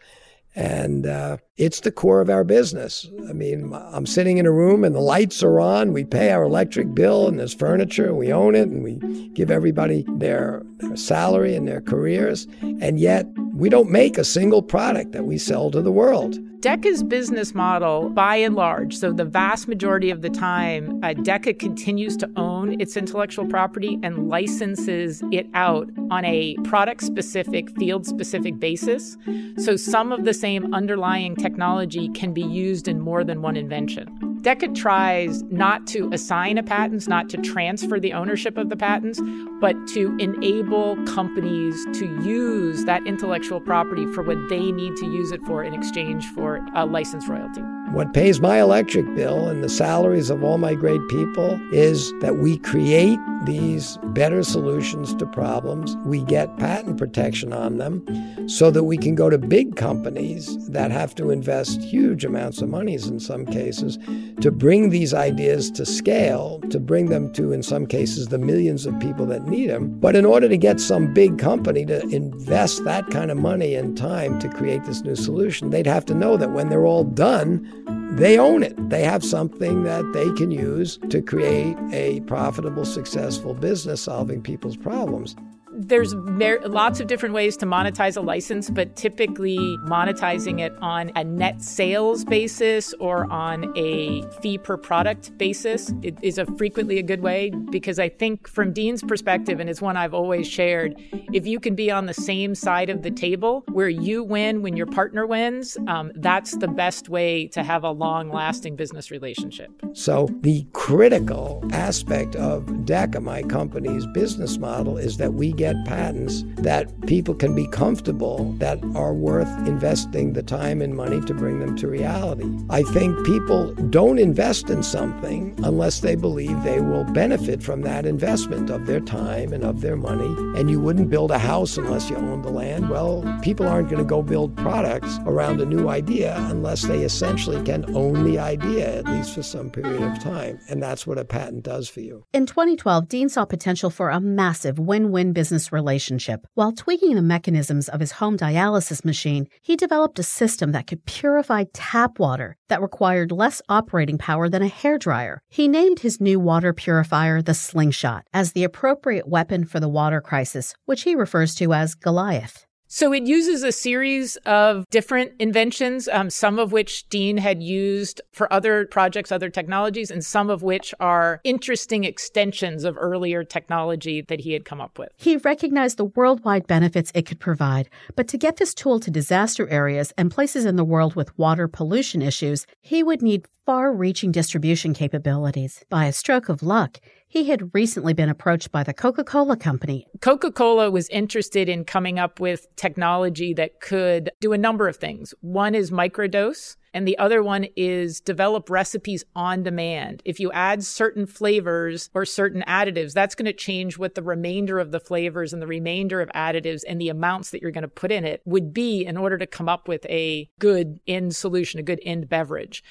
And 0.56 1.06
uh, 1.06 1.38
it's 1.58 1.82
the 1.82 1.92
core 1.92 2.22
of 2.22 2.30
our 2.30 2.44
business. 2.44 3.08
I 3.30 3.34
mean, 3.34 3.74
I'm 3.74 4.06
sitting 4.06 4.38
in 4.38 4.46
a 4.46 4.52
room 4.52 4.84
and 4.84 4.96
the 4.96 5.02
lights 5.02 5.44
are 5.44 5.60
on. 5.60 5.94
We 5.94 6.06
pay 6.06 6.32
our 6.32 6.44
electric 6.44 6.96
bill 6.96 7.28
and 7.28 7.38
there's 7.38 7.54
furniture. 7.54 8.16
We 8.16 8.32
own 8.34 8.56
it 8.56 8.68
and 8.70 8.84
we 8.84 9.30
give 9.34 9.52
everybody 9.52 10.06
their, 10.08 10.64
their 10.80 10.96
salary 10.96 11.56
and 11.56 11.68
their 11.68 11.82
careers. 11.82 12.48
And 12.62 13.00
yet 13.00 13.28
We 13.60 13.68
don't 13.68 13.90
make 13.90 14.18
a 14.18 14.24
single 14.24 14.62
product 14.62 15.12
that 15.12 15.26
we 15.26 15.38
sell 15.38 15.70
to 15.72 15.82
the 15.82 15.92
world. 15.92 16.40
DEKA's 16.62 17.04
business 17.04 17.54
model, 17.54 18.08
by 18.10 18.38
and 18.38 18.56
large, 18.56 18.96
so 18.96 19.12
the 19.12 19.26
vast 19.26 19.68
majority 19.68 20.12
of 20.12 20.22
the 20.22 20.30
time, 20.30 20.98
uh, 21.04 21.08
DEKA 21.08 21.60
continues 21.60 22.16
to 22.18 22.32
own 22.38 22.80
its 22.80 22.96
intellectual 22.96 23.46
property 23.46 24.00
and 24.02 24.30
licenses 24.30 25.22
it 25.34 25.48
out 25.54 25.90
on 26.10 26.24
a 26.24 26.56
product 26.64 27.04
specific, 27.04 27.70
field 27.78 28.06
specific 28.06 28.60
basis. 28.60 29.18
So 29.58 29.76
some 29.76 30.14
of 30.14 30.24
the 30.24 30.34
same 30.34 30.74
underlying 30.74 31.36
technology 31.36 32.08
can 32.10 32.34
be 32.34 32.44
used 32.44 32.88
in 32.88 33.02
more 33.02 33.26
than 33.26 33.42
one 33.42 33.58
invention. 33.58 34.29
DEKA 34.42 34.74
tries 34.74 35.44
not 35.44 35.86
to 35.88 36.10
assign 36.14 36.58
a 36.58 36.64
patents, 36.64 37.08
not 37.08 37.30
to 37.30 37.38
transfer 37.38 38.00
the 38.00 38.14
ownership 38.14 38.58
of 38.58 38.70
the 38.70 38.78
patents, 38.78 39.20
but 39.60 39.76
to 39.90 40.16
enable 40.18 40.96
companies 41.06 41.76
to 42.00 42.06
use 42.24 42.86
that 42.86 43.06
intellectual 43.06 43.60
property 43.60 44.06
for 44.14 44.24
what 44.24 44.38
they 44.48 44.72
need 44.72 44.96
to 44.96 45.06
use 45.06 45.32
it 45.32 45.42
for 45.44 45.64
in 45.64 45.74
exchange 45.74 46.26
for 46.28 46.66
a 46.74 46.86
license 46.86 47.28
royalty. 47.28 47.62
What 47.92 48.14
pays 48.14 48.40
my 48.40 48.60
electric 48.62 49.16
bill 49.16 49.48
and 49.48 49.64
the 49.64 49.70
salaries 49.70 50.30
of 50.30 50.44
all 50.44 50.60
my 50.60 50.76
great 50.76 51.02
people 51.08 51.60
is 51.74 52.14
that 52.20 52.38
we 52.38 52.60
create 52.60 53.18
these 53.46 53.98
better 54.04 54.44
solutions 54.44 55.16
to 55.16 55.26
problems. 55.26 55.96
We 56.06 56.24
get 56.24 56.58
patent 56.58 56.98
protection 56.98 57.52
on 57.52 57.78
them 57.78 58.06
so 58.48 58.70
that 58.70 58.84
we 58.84 58.98
can 58.98 59.16
go 59.16 59.30
to 59.30 59.38
big 59.38 59.76
companies 59.76 60.68
that 60.68 60.92
have 60.92 61.16
to 61.16 61.32
invest 61.32 61.82
huge 61.82 62.26
amounts 62.26 62.62
of 62.62 62.70
monies 62.70 63.08
in 63.08 63.20
some 63.20 63.46
cases 63.46 63.98
to 64.42 64.52
bring 64.52 64.90
these 64.90 65.14
ideas 65.14 65.72
to 65.72 65.86
scale, 65.86 66.60
to 66.70 66.80
bring 66.80 67.08
them 67.08 67.32
to, 67.34 67.52
in 67.52 67.64
some 67.64 67.88
cases, 67.88 68.28
the 68.28 68.38
millions 68.38 68.86
of 68.86 69.00
people 69.00 69.26
that 69.28 69.48
need 69.48 69.70
them. 69.70 69.98
But 70.00 70.16
in 70.16 70.26
order 70.26 70.48
to 70.48 70.58
get 70.58 70.80
some 70.80 71.14
big 71.14 71.40
company 71.40 71.86
to 71.86 72.02
invest 72.10 72.84
that 72.84 73.10
kind 73.10 73.32
of 73.32 73.38
money 73.38 73.74
and 73.74 73.98
time 73.98 74.38
to 74.40 74.50
create 74.50 74.84
this 74.84 75.02
new 75.02 75.16
solution, 75.16 75.70
they'd 75.70 75.88
have 75.88 76.06
to 76.06 76.14
know 76.14 76.38
that 76.38 76.52
when 76.52 76.70
they're 76.70 76.86
all 76.86 77.04
done, 77.04 77.79
they 78.16 78.38
own 78.38 78.64
it. 78.64 78.76
They 78.90 79.04
have 79.04 79.24
something 79.24 79.84
that 79.84 80.12
they 80.14 80.32
can 80.34 80.52
use 80.52 80.98
to 81.10 81.22
create 81.22 81.78
a 81.92 82.22
profitable, 82.22 82.86
successful 82.86 83.54
business 83.54 84.02
solving 84.02 84.42
people's 84.42 84.78
problems 84.78 85.36
there's 85.80 86.14
lots 86.14 87.00
of 87.00 87.08
different 87.08 87.34
ways 87.34 87.56
to 87.56 87.66
monetize 87.66 88.18
a 88.18 88.22
license, 88.22 88.70
but 88.70 88.98
typically 88.98 89.58
monetizing 89.86 90.60
it 90.60 90.74
on 90.82 91.10
a 91.16 91.24
net 91.24 91.62
sales 91.62 92.26
basis 92.26 92.94
or 93.00 93.32
on 93.32 93.72
a 93.78 94.22
fee 94.42 94.58
per 94.58 94.76
product 94.76 95.38
basis 95.38 95.94
is 96.22 96.38
a 96.38 96.46
frequently 96.58 97.00
a 97.00 97.04
good 97.04 97.22
way 97.22 97.52
because 97.72 97.98
I 97.98 98.10
think 98.10 98.46
from 98.46 98.74
Dean's 98.74 99.02
perspective, 99.02 99.62
and 99.62 99.70
it's 99.70 99.82
one 99.82 99.96
I've 99.96 100.14
always 100.14 100.48
shared, 100.50 101.00
if 101.32 101.48
you 101.48 101.62
can 101.62 101.76
be 101.76 101.90
on 101.90 102.08
the 102.08 102.14
same 102.14 102.56
side 102.56 102.90
of 102.90 103.02
the 103.02 103.12
table 103.12 103.64
where 103.72 103.88
you 103.88 104.22
win 104.22 104.62
when 104.62 104.76
your 104.76 104.86
partner 104.86 105.26
wins, 105.26 105.78
um, 105.88 106.12
that's 106.16 106.58
the 106.58 106.68
best 106.68 107.08
way 107.08 107.48
to 107.48 107.64
have 107.64 107.86
a 107.86 107.92
long 107.92 108.30
lasting 108.30 108.76
business 108.76 109.12
relationship. 109.12 109.72
So 109.94 110.28
the 110.42 110.68
critical 110.74 111.64
aspect 111.72 112.36
of 112.36 112.66
DEKA, 112.66 113.22
my 113.22 113.44
company's 113.44 114.06
business 114.08 114.58
model, 114.58 114.98
is 114.98 115.16
that 115.18 115.34
we 115.34 115.54
get 115.54 115.69
get 115.74 115.86
patents 115.86 116.44
that 116.58 116.90
people 117.06 117.36
can 117.36 117.56
be 117.56 117.68
comfortable 117.68 118.52
that 118.54 118.80
are 118.96 119.14
worth 119.14 119.48
investing 119.68 120.34
the 120.34 120.44
time 120.44 120.82
and 120.82 120.96
money 120.96 121.22
to 121.22 121.34
bring 121.34 121.60
them 121.60 121.76
to 121.78 121.88
reality. 121.88 122.50
I 122.70 122.84
think 122.84 123.26
people 123.26 123.74
don't 123.90 124.20
invest 124.20 124.70
in 124.70 124.84
something 124.84 125.56
unless 125.64 126.00
they 126.00 126.16
believe 126.16 126.64
they 126.64 126.82
will 126.82 127.04
benefit 127.04 127.62
from 127.62 127.82
that 127.82 128.06
investment 128.06 128.70
of 128.70 128.86
their 128.86 129.00
time 129.00 129.54
and 129.54 129.64
of 129.64 129.82
their 129.82 129.96
money. 129.96 130.34
And 130.60 130.70
you 130.70 130.80
wouldn't 130.80 131.10
build 131.10 131.32
a 131.32 131.38
house 131.38 131.78
unless 131.78 132.10
you 132.10 132.18
own 132.18 132.42
the 132.42 132.52
land. 132.52 132.90
Well, 132.90 133.24
people 133.42 133.68
aren't 133.68 133.90
going 133.90 134.04
to 134.04 134.10
go 134.10 134.22
build 134.22 134.58
products 134.58 135.20
around 135.26 135.62
a 135.62 135.66
new 135.66 135.88
idea 135.88 136.36
unless 136.50 136.84
they 136.84 137.04
essentially 137.04 137.64
can 137.64 137.86
own 137.96 138.24
the 138.24 138.40
idea, 138.40 138.98
at 138.98 139.06
least 139.06 139.36
for 139.36 139.44
some 139.44 139.70
period 139.70 140.02
of 140.02 140.20
time. 140.20 140.60
And 140.68 140.82
that's 140.82 141.06
what 141.06 141.18
a 141.18 141.26
patent 141.26 141.64
does 141.64 141.88
for 141.88 142.02
you. 142.02 142.26
In 142.34 142.46
2012, 142.46 143.08
Dean 143.08 143.30
saw 143.30 143.46
potential 143.46 143.90
for 143.90 144.10
a 144.10 144.20
massive 144.20 144.80
win 144.80 145.12
win 145.12 145.34
business 145.34 145.59
business 145.60 145.72
relationship. 145.74 146.46
While 146.54 146.72
tweaking 146.72 147.16
the 147.16 147.22
mechanisms 147.22 147.90
of 147.90 148.00
his 148.00 148.14
home 148.14 148.38
dialysis 148.38 149.04
machine, 149.04 149.48
he 149.62 149.76
developed 149.76 150.20
a 150.20 150.24
system 150.24 150.72
that 150.72 150.88
could 150.88 151.06
purify 151.06 151.66
tap 151.74 152.20
water 152.20 152.56
that 152.70 152.82
required 152.82 153.32
less 153.32 153.62
operating 153.68 154.18
power 154.18 154.50
than 154.50 154.64
a 154.64 154.70
hairdryer. 154.70 155.40
He 155.50 155.68
named 155.68 156.00
his 156.00 156.22
new 156.22 156.40
water 156.40 156.74
purifier 156.74 157.42
the 157.42 157.54
Slingshot 157.54 158.24
as 158.34 158.54
the 158.54 158.64
appropriate 158.64 159.28
weapon 159.28 159.66
for 159.66 159.80
the 159.80 159.90
water 159.90 160.22
crisis, 160.22 160.74
which 160.86 161.04
he 161.04 161.16
refers 161.16 161.56
to 161.56 161.74
as 161.74 161.96
Goliath. 161.96 162.66
So 162.92 163.14
it 163.14 163.28
uses 163.28 163.62
a 163.62 163.72
series 163.72 164.36
of 164.48 164.90
different 164.90 165.34
inventions, 165.38 166.08
um, 166.08 166.32
some 166.32 166.58
of 166.58 166.72
which 166.72 167.08
Dean 167.10 167.38
had 167.38 167.62
used 167.62 168.20
for 168.32 168.52
other 168.52 168.88
projects, 168.88 169.32
other 169.32 169.52
technologies, 169.52 170.10
and 170.10 170.26
some 170.26 170.50
of 170.50 170.64
which 170.64 170.92
are 171.00 171.40
interesting 171.44 172.04
extensions 172.04 172.84
of 172.84 172.98
earlier 172.98 173.44
technology 173.44 174.22
that 174.24 174.40
he 174.40 174.54
had 174.54 174.66
come 174.66 174.82
up 174.82 174.98
with. 174.98 175.10
He 175.18 175.38
recognized 175.38 175.98
the 175.98 176.06
worldwide 176.06 176.66
benefits 176.66 177.12
it 177.14 177.28
could 177.28 177.40
provide, 177.40 177.92
but 178.16 178.28
to 178.30 178.40
get 178.40 178.58
this 178.58 178.74
tool 178.74 179.00
to 179.02 179.12
disaster 179.12 179.70
areas 179.70 180.12
and 180.18 180.32
places 180.32 180.66
in 180.66 180.76
the 180.76 180.84
world 180.84 181.14
with 181.14 181.38
water 181.38 181.68
pollution 181.68 182.24
issues, 182.24 182.66
he 182.82 183.04
would 183.04 183.22
need 183.22 183.46
far 183.68 183.94
reaching 183.94 184.32
distribution 184.32 184.96
capabilities. 184.96 185.86
By 185.90 186.06
a 186.06 186.12
stroke 186.12 186.50
of 186.50 186.64
luck, 186.64 186.98
he 187.30 187.46
had 187.46 187.74
recently 187.76 188.14
been 188.14 188.28
approached 188.28 188.72
by 188.72 188.84
the 188.84 188.94
Coca 188.94 189.24
Cola 189.24 189.56
Company. 189.56 190.08
Coca 190.20 190.52
Cola 190.52 190.90
was 190.90 191.08
interested 191.10 191.70
in 191.70 191.86
coming 191.86 192.18
up 192.18 192.40
with 192.40 192.68
technology 192.76 193.54
that 193.54 193.80
could 193.80 194.32
do 194.42 194.52
a 194.52 194.58
number 194.58 194.88
of 194.88 194.98
things. 194.98 195.34
One 195.42 195.76
is 195.76 195.92
microdose. 195.92 196.76
And 196.92 197.08
the 197.08 197.20
other 197.20 197.44
one 197.44 197.68
is 197.76 198.20
develop 198.20 198.68
recipes 198.68 199.24
on 199.36 199.62
demand. 199.62 200.24
If 200.26 200.40
you 200.40 200.52
add 200.52 200.84
certain 200.84 201.28
flavors 201.28 202.10
or 202.16 202.26
certain 202.26 202.64
additives, 202.68 203.14
that's 203.14 203.36
going 203.36 203.46
to 203.46 203.54
change 203.54 204.00
what 204.00 204.16
the 204.16 204.24
remainder 204.24 204.80
of 204.80 204.90
the 204.90 205.00
flavors 205.00 205.54
and 205.54 205.62
the 205.62 205.68
remainder 205.68 206.20
of 206.20 206.30
additives 206.30 206.82
and 206.88 207.00
the 207.00 207.10
amounts 207.10 207.52
that 207.52 207.62
you're 207.62 207.70
going 207.70 207.84
to 207.84 207.88
put 207.88 208.12
in 208.12 208.26
it 208.26 208.42
would 208.44 208.74
be 208.74 209.06
in 209.06 209.18
order 209.18 209.38
to 209.38 209.46
come 209.46 209.70
up 209.70 209.88
with 209.88 210.04
a 210.08 210.50
good 210.58 211.00
end 211.06 211.36
solution, 211.36 211.80
a 211.80 211.84
good 211.84 212.02
end 212.04 212.28
beverage. 212.28 212.84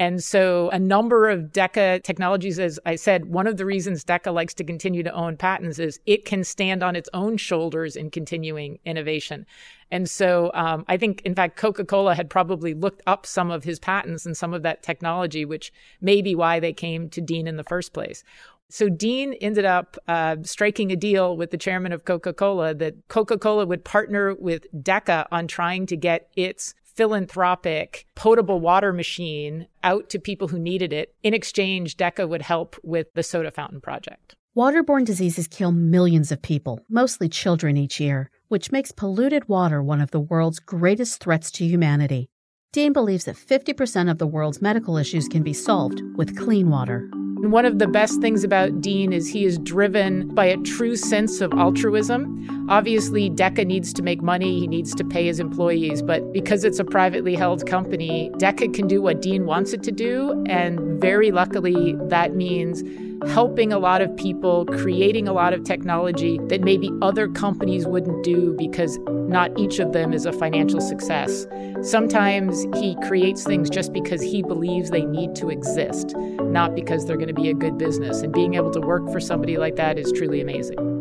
And 0.00 0.24
so 0.24 0.70
a 0.70 0.78
number 0.78 1.28
of 1.28 1.52
DEKA 1.52 2.02
technologies, 2.04 2.58
as 2.58 2.80
I 2.86 2.96
said, 2.96 3.26
one 3.26 3.46
of 3.46 3.58
the 3.58 3.66
reasons 3.66 4.02
DEKA 4.02 4.32
likes 4.32 4.54
to 4.54 4.64
continue 4.64 5.02
to 5.02 5.12
own 5.12 5.36
patents 5.36 5.78
is 5.78 6.00
it 6.06 6.24
can 6.24 6.42
stand 6.42 6.82
on 6.82 6.96
its 6.96 7.10
own 7.12 7.36
shoulders 7.36 7.96
in 7.96 8.10
continuing 8.10 8.78
innovation. 8.86 9.44
And 9.90 10.08
so 10.08 10.52
um, 10.54 10.86
I 10.88 10.96
think, 10.96 11.20
in 11.26 11.34
fact, 11.34 11.58
Coca 11.58 11.84
Cola 11.84 12.14
had 12.14 12.30
probably 12.30 12.72
looked 12.72 13.02
up 13.06 13.26
some 13.26 13.50
of 13.50 13.64
his 13.64 13.78
patents 13.78 14.24
and 14.24 14.34
some 14.34 14.54
of 14.54 14.62
that 14.62 14.82
technology, 14.82 15.44
which 15.44 15.70
may 16.00 16.22
be 16.22 16.34
why 16.34 16.60
they 16.60 16.72
came 16.72 17.10
to 17.10 17.20
Dean 17.20 17.46
in 17.46 17.58
the 17.58 17.64
first 17.64 17.92
place. 17.92 18.24
So 18.70 18.88
Dean 18.88 19.34
ended 19.34 19.66
up 19.66 19.98
uh, 20.08 20.36
striking 20.44 20.90
a 20.92 20.96
deal 20.96 21.36
with 21.36 21.50
the 21.50 21.58
chairman 21.58 21.92
of 21.92 22.06
Coca 22.06 22.32
Cola 22.32 22.72
that 22.72 22.94
Coca 23.08 23.36
Cola 23.36 23.66
would 23.66 23.84
partner 23.84 24.34
with 24.34 24.64
DEKA 24.72 25.26
on 25.30 25.46
trying 25.46 25.84
to 25.86 25.96
get 25.96 26.30
its 26.36 26.74
philanthropic 27.00 28.04
potable 28.14 28.60
water 28.60 28.92
machine 28.92 29.66
out 29.82 30.10
to 30.10 30.18
people 30.18 30.48
who 30.48 30.58
needed 30.58 30.92
it. 30.92 31.14
In 31.22 31.32
exchange, 31.32 31.96
DEKA 31.96 32.28
would 32.28 32.42
help 32.42 32.76
with 32.82 33.06
the 33.14 33.22
soda 33.22 33.50
fountain 33.50 33.80
project. 33.80 34.34
Waterborne 34.54 35.06
diseases 35.06 35.48
kill 35.48 35.72
millions 35.72 36.30
of 36.30 36.42
people, 36.42 36.84
mostly 36.90 37.26
children, 37.26 37.78
each 37.78 38.00
year, 38.00 38.30
which 38.48 38.70
makes 38.70 38.92
polluted 38.92 39.48
water 39.48 39.82
one 39.82 40.02
of 40.02 40.10
the 40.10 40.20
world's 40.20 40.58
greatest 40.58 41.22
threats 41.22 41.50
to 41.52 41.64
humanity. 41.64 42.28
Dean 42.72 42.92
believes 42.92 43.24
that 43.24 43.34
50% 43.34 44.08
of 44.08 44.18
the 44.18 44.28
world's 44.28 44.62
medical 44.62 44.96
issues 44.96 45.26
can 45.26 45.42
be 45.42 45.52
solved 45.52 46.02
with 46.14 46.38
clean 46.38 46.70
water. 46.70 47.10
One 47.38 47.66
of 47.66 47.80
the 47.80 47.88
best 47.88 48.20
things 48.20 48.44
about 48.44 48.80
Dean 48.80 49.12
is 49.12 49.26
he 49.26 49.44
is 49.44 49.58
driven 49.58 50.32
by 50.36 50.44
a 50.44 50.56
true 50.58 50.94
sense 50.94 51.40
of 51.40 51.52
altruism. 51.54 52.68
Obviously, 52.70 53.28
DEKA 53.28 53.66
needs 53.66 53.92
to 53.94 54.02
make 54.02 54.22
money, 54.22 54.60
he 54.60 54.68
needs 54.68 54.94
to 54.94 55.04
pay 55.04 55.26
his 55.26 55.40
employees, 55.40 56.00
but 56.00 56.32
because 56.32 56.62
it's 56.62 56.78
a 56.78 56.84
privately 56.84 57.34
held 57.34 57.66
company, 57.66 58.30
DEKA 58.34 58.72
can 58.72 58.86
do 58.86 59.02
what 59.02 59.20
Dean 59.20 59.46
wants 59.46 59.72
it 59.72 59.82
to 59.82 59.90
do. 59.90 60.44
And 60.46 61.00
very 61.00 61.32
luckily, 61.32 61.96
that 62.02 62.36
means 62.36 62.84
helping 63.28 63.72
a 63.72 63.78
lot 63.78 64.00
of 64.00 64.14
people, 64.16 64.64
creating 64.66 65.28
a 65.28 65.32
lot 65.32 65.52
of 65.52 65.64
technology 65.64 66.38
that 66.48 66.62
maybe 66.62 66.90
other 67.02 67.28
companies 67.28 67.86
wouldn't 67.86 68.22
do 68.24 68.54
because 68.56 68.98
not 69.06 69.56
each 69.58 69.78
of 69.78 69.92
them 69.92 70.12
is 70.12 70.26
a 70.26 70.32
financial 70.32 70.80
success. 70.80 71.46
Sometimes 71.82 72.66
he 72.76 72.96
creates 73.06 73.44
things 73.44 73.70
just 73.70 73.92
because 73.92 74.22
he 74.22 74.42
believes 74.42 74.90
they 74.90 75.04
need 75.04 75.34
to 75.36 75.50
exist, 75.50 76.14
not 76.16 76.74
because 76.74 77.06
they're 77.06 77.16
going 77.16 77.28
to 77.28 77.34
be 77.34 77.50
a 77.50 77.54
good 77.54 77.78
business. 77.78 78.22
And 78.22 78.32
being 78.32 78.54
able 78.54 78.70
to 78.72 78.80
work 78.80 79.10
for 79.12 79.20
somebody 79.20 79.56
like 79.56 79.76
that 79.76 79.98
is 79.98 80.12
truly 80.12 80.40
amazing. 80.40 80.99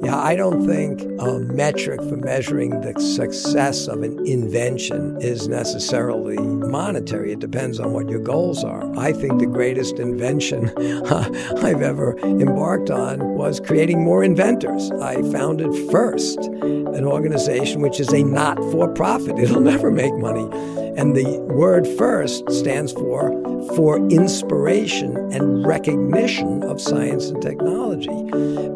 Yeah, 0.00 0.16
I 0.16 0.36
don't 0.36 0.64
think 0.64 1.02
a 1.20 1.40
metric 1.40 2.00
for 2.02 2.16
measuring 2.16 2.70
the 2.82 2.98
success 3.00 3.88
of 3.88 4.02
an 4.02 4.24
invention 4.26 5.18
is 5.20 5.48
necessarily 5.48 6.36
monetary. 6.38 7.32
It 7.32 7.40
depends 7.40 7.80
on 7.80 7.92
what 7.92 8.08
your 8.08 8.20
goals 8.20 8.62
are. 8.62 8.96
I 8.96 9.12
think 9.12 9.40
the 9.40 9.46
greatest 9.46 9.98
invention 9.98 10.70
I've 11.08 11.82
ever 11.82 12.16
embarked 12.20 12.90
on 12.90 13.18
was 13.34 13.58
creating 13.58 14.04
more 14.04 14.22
inventors. 14.22 14.88
I 14.92 15.20
founded 15.32 15.74
FIRST, 15.90 16.38
an 16.38 17.04
organization 17.04 17.80
which 17.80 17.98
is 17.98 18.12
a 18.12 18.22
not 18.22 18.56
for 18.70 18.88
profit, 18.88 19.38
it'll 19.38 19.60
never 19.74 19.90
make 19.90 20.14
money. 20.14 20.48
And 20.96 21.16
the 21.16 21.40
word 21.40 21.86
FIRST 21.86 22.50
stands 22.52 22.92
for 22.92 23.32
for 23.74 23.98
inspiration 24.08 25.16
and 25.32 25.66
recognition 25.66 26.62
of 26.62 26.80
science 26.80 27.26
and 27.26 27.42
technology. 27.42 28.08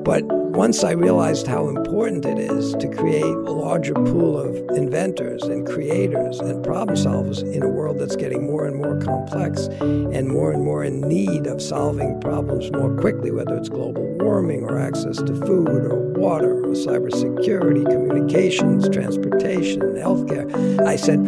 But 0.05 0.42
once 0.55 0.85
I 0.85 0.91
realized 0.93 1.47
how 1.47 1.69
important 1.69 2.27
it 2.27 2.39
is 2.39 2.75
to 2.75 2.87
create 2.87 3.23
a 3.23 3.51
larger 3.51 3.95
pool 3.95 4.39
of 4.39 4.55
inventors 4.77 5.43
and 5.45 5.67
creators 5.67 6.41
and 6.41 6.63
problem 6.63 6.95
solvers 6.95 7.43
in 7.43 7.63
a 7.63 7.69
world 7.69 7.99
that's 7.99 8.17
getting 8.17 8.47
more 8.47 8.67
and 8.67 8.77
more 8.77 9.01
complex 9.01 9.69
and 9.81 10.29
more 10.29 10.53
and 10.53 10.63
more 10.63 10.85
in 10.85 11.01
need 11.01 11.47
of 11.47 11.63
solving 11.63 12.21
problems 12.21 12.71
more 12.73 12.95
quickly, 12.97 13.31
whether 13.31 13.57
it's 13.57 13.71
global 13.71 14.07
warming 14.19 14.63
or 14.65 14.79
access 14.79 15.17
to 15.17 15.35
food 15.47 15.69
or 15.69 15.99
water 16.19 16.53
or 16.63 16.75
cybersecurity, 16.75 17.85
communications, 17.85 18.89
transportation, 18.91 19.81
healthcare, 19.97 20.87
I 20.87 20.97
said, 20.97 21.19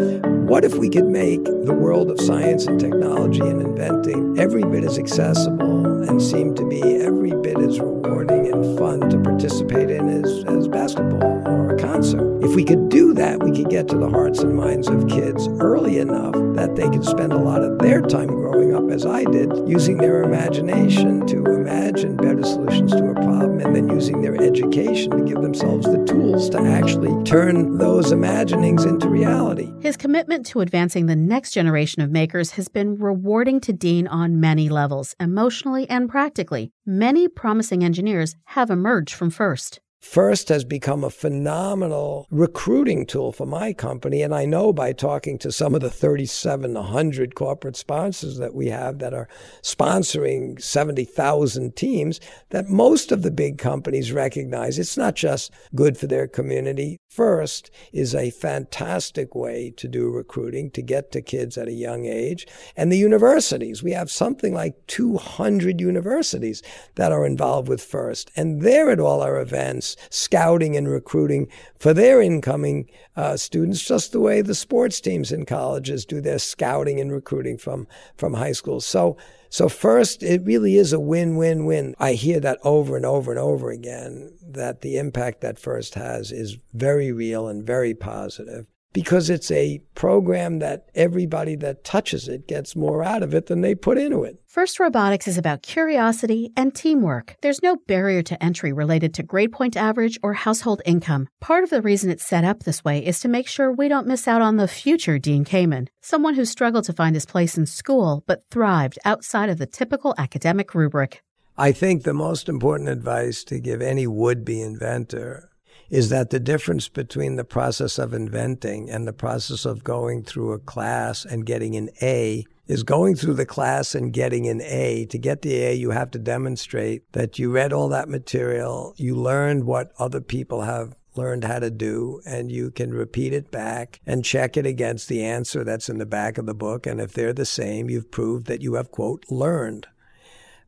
what 0.46 0.64
if 0.64 0.74
we 0.74 0.90
could 0.90 1.06
make 1.06 1.42
the 1.44 1.72
world 1.72 2.10
of 2.10 2.20
science 2.20 2.66
and 2.66 2.78
technology 2.78 3.40
and 3.40 3.62
inventing 3.62 4.38
every 4.38 4.62
bit 4.62 4.84
as 4.84 4.98
accessible 4.98 5.93
and 6.08 6.20
seem 6.20 6.54
to 6.54 6.68
be 6.68 6.82
every 6.82 7.30
bit 7.30 7.58
as 7.58 7.80
rewarding 7.80 8.52
and 8.52 8.78
fun 8.78 9.00
to 9.10 9.18
participate 9.20 9.90
in 9.90 10.08
as, 10.08 10.44
as 10.44 10.68
basketball 10.68 11.46
or 11.46 11.74
a 11.74 11.78
concert. 11.78 12.42
If 12.44 12.54
we 12.54 12.64
could 12.64 12.88
do 12.88 13.14
that, 13.14 13.42
we 13.42 13.52
could 13.52 13.70
get 13.70 13.88
to 13.88 13.96
the 13.96 14.08
hearts 14.08 14.40
and 14.40 14.54
minds 14.54 14.88
of 14.88 15.08
kids 15.08 15.48
early 15.60 15.98
enough 15.98 16.34
that 16.56 16.76
they 16.76 16.88
could 16.88 17.04
spend 17.04 17.32
a 17.32 17.38
lot 17.38 17.62
of 17.62 17.78
their 17.78 18.00
time 18.00 18.30
growing 18.54 18.74
up, 18.74 18.88
as 18.92 19.04
I 19.04 19.24
did, 19.24 19.50
using 19.68 19.96
their 19.96 20.22
imagination 20.22 21.26
to 21.26 21.44
imagine 21.44 22.16
better 22.16 22.44
solutions 22.44 22.92
to 22.92 23.10
a 23.10 23.14
problem 23.14 23.58
and 23.58 23.74
then 23.74 23.88
using 23.88 24.22
their 24.22 24.40
education 24.40 25.10
to 25.10 25.24
give 25.24 25.42
themselves 25.42 25.86
the 25.86 26.04
tools 26.04 26.48
to 26.50 26.60
actually 26.60 27.24
turn 27.24 27.78
those 27.78 28.12
imaginings 28.12 28.84
into 28.84 29.08
reality. 29.08 29.72
His 29.80 29.96
commitment 29.96 30.46
to 30.46 30.60
advancing 30.60 31.06
the 31.06 31.16
next 31.16 31.50
generation 31.50 32.00
of 32.02 32.12
makers 32.12 32.52
has 32.52 32.68
been 32.68 32.96
rewarding 32.96 33.60
to 33.62 33.72
Dean 33.72 34.06
on 34.06 34.38
many 34.38 34.68
levels, 34.68 35.16
emotionally 35.18 35.90
and 35.90 36.08
practically. 36.08 36.70
Many 36.86 37.26
promising 37.26 37.82
engineers 37.82 38.36
have 38.44 38.70
emerged 38.70 39.14
from 39.14 39.30
FIRST. 39.30 39.80
First 40.04 40.48
has 40.50 40.64
become 40.64 41.02
a 41.02 41.10
phenomenal 41.10 42.28
recruiting 42.30 43.04
tool 43.04 43.32
for 43.32 43.46
my 43.46 43.72
company. 43.72 44.22
And 44.22 44.32
I 44.32 44.44
know 44.44 44.72
by 44.72 44.92
talking 44.92 45.38
to 45.38 45.50
some 45.50 45.74
of 45.74 45.80
the 45.80 45.90
3,700 45.90 47.34
corporate 47.34 47.74
sponsors 47.74 48.36
that 48.36 48.54
we 48.54 48.68
have 48.68 48.98
that 48.98 49.14
are 49.14 49.28
sponsoring 49.62 50.60
70,000 50.62 51.74
teams, 51.74 52.20
that 52.50 52.68
most 52.68 53.10
of 53.10 53.22
the 53.22 53.30
big 53.32 53.58
companies 53.58 54.12
recognize 54.12 54.78
it's 54.78 54.96
not 54.96 55.16
just 55.16 55.50
good 55.74 55.98
for 55.98 56.06
their 56.06 56.28
community. 56.28 56.98
First 57.08 57.70
is 57.92 58.14
a 58.14 58.30
fantastic 58.30 59.34
way 59.34 59.72
to 59.76 59.88
do 59.88 60.10
recruiting, 60.10 60.70
to 60.72 60.82
get 60.82 61.12
to 61.12 61.22
kids 61.22 61.56
at 61.56 61.66
a 61.66 61.72
young 61.72 62.04
age. 62.04 62.46
And 62.76 62.92
the 62.92 62.98
universities, 62.98 63.82
we 63.82 63.92
have 63.92 64.10
something 64.10 64.52
like 64.52 64.86
200 64.86 65.80
universities 65.80 66.62
that 66.96 67.10
are 67.10 67.26
involved 67.26 67.68
with 67.68 67.82
First. 67.82 68.30
And 68.36 68.62
they're 68.62 68.90
at 68.90 69.00
all 69.00 69.22
our 69.22 69.40
events 69.40 69.93
scouting 70.10 70.76
and 70.76 70.88
recruiting 70.88 71.48
for 71.78 71.94
their 71.94 72.20
incoming 72.20 72.88
uh, 73.16 73.36
students, 73.36 73.82
just 73.82 74.12
the 74.12 74.20
way 74.20 74.40
the 74.40 74.54
sports 74.54 75.00
teams 75.00 75.32
in 75.32 75.44
colleges 75.44 76.04
do 76.04 76.20
their 76.20 76.38
scouting 76.38 77.00
and 77.00 77.12
recruiting 77.12 77.58
from 77.58 77.86
from 78.16 78.34
high 78.34 78.52
school. 78.52 78.80
So. 78.80 79.16
So 79.50 79.68
first, 79.68 80.24
it 80.24 80.42
really 80.42 80.74
is 80.74 80.92
a 80.92 80.98
win-win-win. 80.98 81.94
I 82.00 82.14
hear 82.14 82.40
that 82.40 82.58
over 82.64 82.96
and 82.96 83.06
over 83.06 83.30
and 83.30 83.38
over 83.38 83.70
again 83.70 84.36
that 84.44 84.80
the 84.80 84.96
impact 84.96 85.42
that 85.42 85.60
first 85.60 85.94
has 85.94 86.32
is 86.32 86.58
very 86.72 87.12
real 87.12 87.46
and 87.46 87.64
very 87.64 87.94
positive 87.94 88.66
because 88.94 89.28
it's 89.28 89.50
a 89.50 89.80
program 89.94 90.60
that 90.60 90.86
everybody 90.94 91.56
that 91.56 91.84
touches 91.84 92.28
it 92.28 92.48
gets 92.48 92.74
more 92.74 93.04
out 93.04 93.22
of 93.22 93.34
it 93.34 93.46
than 93.46 93.60
they 93.60 93.74
put 93.74 93.98
into 93.98 94.22
it. 94.22 94.40
First 94.46 94.78
Robotics 94.78 95.26
is 95.26 95.36
about 95.36 95.62
curiosity 95.62 96.52
and 96.56 96.72
teamwork. 96.72 97.36
There's 97.42 97.60
no 97.60 97.76
barrier 97.88 98.22
to 98.22 98.42
entry 98.42 98.72
related 98.72 99.12
to 99.14 99.24
grade 99.24 99.50
point 99.50 99.76
average 99.76 100.16
or 100.22 100.32
household 100.32 100.80
income. 100.86 101.26
Part 101.40 101.64
of 101.64 101.70
the 101.70 101.82
reason 101.82 102.08
it's 102.08 102.24
set 102.24 102.44
up 102.44 102.62
this 102.62 102.84
way 102.84 103.04
is 103.04 103.18
to 103.20 103.28
make 103.28 103.48
sure 103.48 103.70
we 103.72 103.88
don't 103.88 104.06
miss 104.06 104.28
out 104.28 104.40
on 104.40 104.56
the 104.56 104.68
future 104.68 105.18
Dean 105.18 105.44
Kamen, 105.44 105.88
someone 106.00 106.34
who 106.34 106.44
struggled 106.44 106.84
to 106.84 106.92
find 106.92 107.16
his 107.16 107.26
place 107.26 107.58
in 107.58 107.66
school 107.66 108.22
but 108.28 108.44
thrived 108.50 108.98
outside 109.04 109.48
of 109.48 109.58
the 109.58 109.66
typical 109.66 110.14
academic 110.18 110.72
rubric. 110.72 111.20
I 111.58 111.72
think 111.72 112.04
the 112.04 112.14
most 112.14 112.48
important 112.48 112.88
advice 112.88 113.42
to 113.44 113.58
give 113.58 113.82
any 113.82 114.06
would 114.06 114.44
be 114.44 114.62
inventor 114.62 115.50
is 115.90 116.08
that 116.10 116.30
the 116.30 116.40
difference 116.40 116.88
between 116.88 117.36
the 117.36 117.44
process 117.44 117.98
of 117.98 118.14
inventing 118.14 118.90
and 118.90 119.06
the 119.06 119.12
process 119.12 119.64
of 119.64 119.84
going 119.84 120.22
through 120.22 120.52
a 120.52 120.58
class 120.58 121.24
and 121.24 121.46
getting 121.46 121.76
an 121.76 121.90
A 122.02 122.44
is 122.66 122.82
going 122.82 123.14
through 123.14 123.34
the 123.34 123.46
class 123.46 123.94
and 123.94 124.12
getting 124.12 124.46
an 124.48 124.60
A. 124.62 125.06
To 125.06 125.18
get 125.18 125.42
the 125.42 125.56
A, 125.56 125.74
you 125.74 125.90
have 125.90 126.10
to 126.12 126.18
demonstrate 126.18 127.12
that 127.12 127.38
you 127.38 127.50
read 127.50 127.72
all 127.72 127.88
that 127.90 128.08
material, 128.08 128.94
you 128.96 129.14
learned 129.14 129.64
what 129.64 129.92
other 129.98 130.20
people 130.20 130.62
have 130.62 130.94
learned 131.16 131.44
how 131.44 131.60
to 131.60 131.70
do, 131.70 132.20
and 132.26 132.50
you 132.50 132.70
can 132.70 132.92
repeat 132.92 133.32
it 133.32 133.50
back 133.50 134.00
and 134.06 134.24
check 134.24 134.56
it 134.56 134.66
against 134.66 135.08
the 135.08 135.22
answer 135.22 135.62
that's 135.62 135.88
in 135.88 135.98
the 135.98 136.06
back 136.06 136.38
of 136.38 136.46
the 136.46 136.54
book. 136.54 136.86
And 136.86 137.00
if 137.00 137.12
they're 137.12 137.32
the 137.32 137.46
same, 137.46 137.88
you've 137.88 138.10
proved 138.10 138.46
that 138.46 138.62
you 138.62 138.74
have, 138.74 138.90
quote, 138.90 139.24
learned 139.30 139.86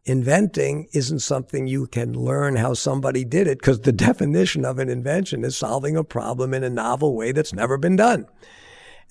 inventing 0.07 0.89
isn't 0.93 1.19
something 1.19 1.67
you 1.67 1.87
can 1.87 2.15
learn 2.15 2.57
how 2.57 2.73
somebody 2.73 3.25
did 3.25 3.47
it 3.47 3.59
because 3.59 3.81
the 3.81 3.93
definition 4.09 4.65
of 4.65 4.79
an 4.79 4.89
invention 4.89 5.45
is 5.45 5.57
solving 5.57 5.97
a 5.97 6.05
problem 6.05 6.55
in 6.55 6.65
a 6.65 6.71
novel 6.71 7.15
way 7.15 7.33
that's 7.33 7.53
never 7.53 7.77
been 7.77 7.97
done. 7.97 8.27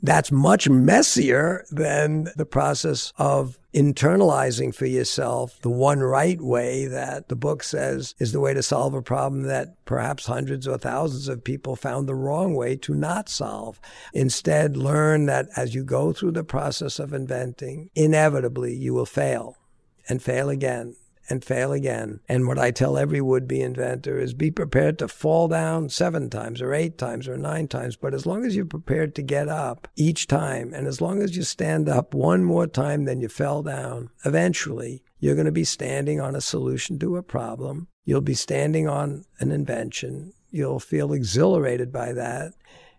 That's 0.01 0.31
much 0.31 0.69
messier 0.69 1.65
than 1.71 2.27
the 2.35 2.45
process 2.45 3.13
of 3.17 3.57
internalizing 3.73 4.75
for 4.75 4.85
yourself 4.85 5.59
the 5.61 5.69
one 5.69 5.99
right 5.99 6.39
way 6.39 6.85
that 6.85 7.27
the 7.27 7.35
book 7.35 7.63
says 7.63 8.13
is 8.19 8.31
the 8.31 8.39
way 8.39 8.53
to 8.53 8.63
solve 8.63 8.93
a 8.93 9.01
problem 9.01 9.43
that 9.43 9.83
perhaps 9.85 10.25
hundreds 10.25 10.67
or 10.67 10.77
thousands 10.77 11.27
of 11.27 11.43
people 11.43 11.75
found 11.75 12.07
the 12.07 12.15
wrong 12.15 12.55
way 12.55 12.75
to 12.75 12.93
not 12.93 13.29
solve. 13.29 13.79
Instead, 14.13 14.77
learn 14.77 15.25
that 15.27 15.47
as 15.55 15.73
you 15.73 15.83
go 15.83 16.13
through 16.13 16.31
the 16.31 16.43
process 16.43 16.99
of 16.99 17.13
inventing, 17.13 17.89
inevitably 17.95 18.73
you 18.73 18.93
will 18.93 19.05
fail 19.05 19.57
and 20.07 20.21
fail 20.21 20.49
again 20.49 20.95
and 21.29 21.43
fail 21.43 21.71
again. 21.71 22.19
And 22.29 22.47
what 22.47 22.59
I 22.59 22.71
tell 22.71 22.97
every 22.97 23.21
would 23.21 23.47
be 23.47 23.61
inventor 23.61 24.19
is 24.19 24.33
be 24.33 24.51
prepared 24.51 24.99
to 24.99 25.07
fall 25.07 25.47
down 25.47 25.89
seven 25.89 26.29
times 26.29 26.61
or 26.61 26.73
eight 26.73 26.97
times 26.97 27.27
or 27.27 27.37
nine 27.37 27.67
times. 27.67 27.95
But 27.95 28.13
as 28.13 28.25
long 28.25 28.45
as 28.45 28.55
you're 28.55 28.65
prepared 28.65 29.15
to 29.15 29.21
get 29.21 29.47
up 29.47 29.87
each 29.95 30.27
time, 30.27 30.73
and 30.73 30.87
as 30.87 31.01
long 31.01 31.21
as 31.21 31.35
you 31.35 31.43
stand 31.43 31.89
up 31.89 32.13
one 32.13 32.43
more 32.43 32.67
time 32.67 33.05
than 33.05 33.21
you 33.21 33.29
fell 33.29 33.63
down, 33.63 34.09
eventually 34.23 35.03
you're 35.19 35.35
going 35.35 35.45
to 35.45 35.51
be 35.51 35.63
standing 35.63 36.21
on 36.21 36.35
a 36.35 36.41
solution 36.41 36.99
to 36.99 37.17
a 37.17 37.23
problem. 37.23 37.87
You'll 38.03 38.21
be 38.21 38.35
standing 38.35 38.87
on 38.87 39.25
an 39.39 39.51
invention. 39.51 40.33
You'll 40.51 40.79
feel 40.79 41.11
exhilarated 41.11 41.91
by 41.91 42.13
that. 42.13 42.53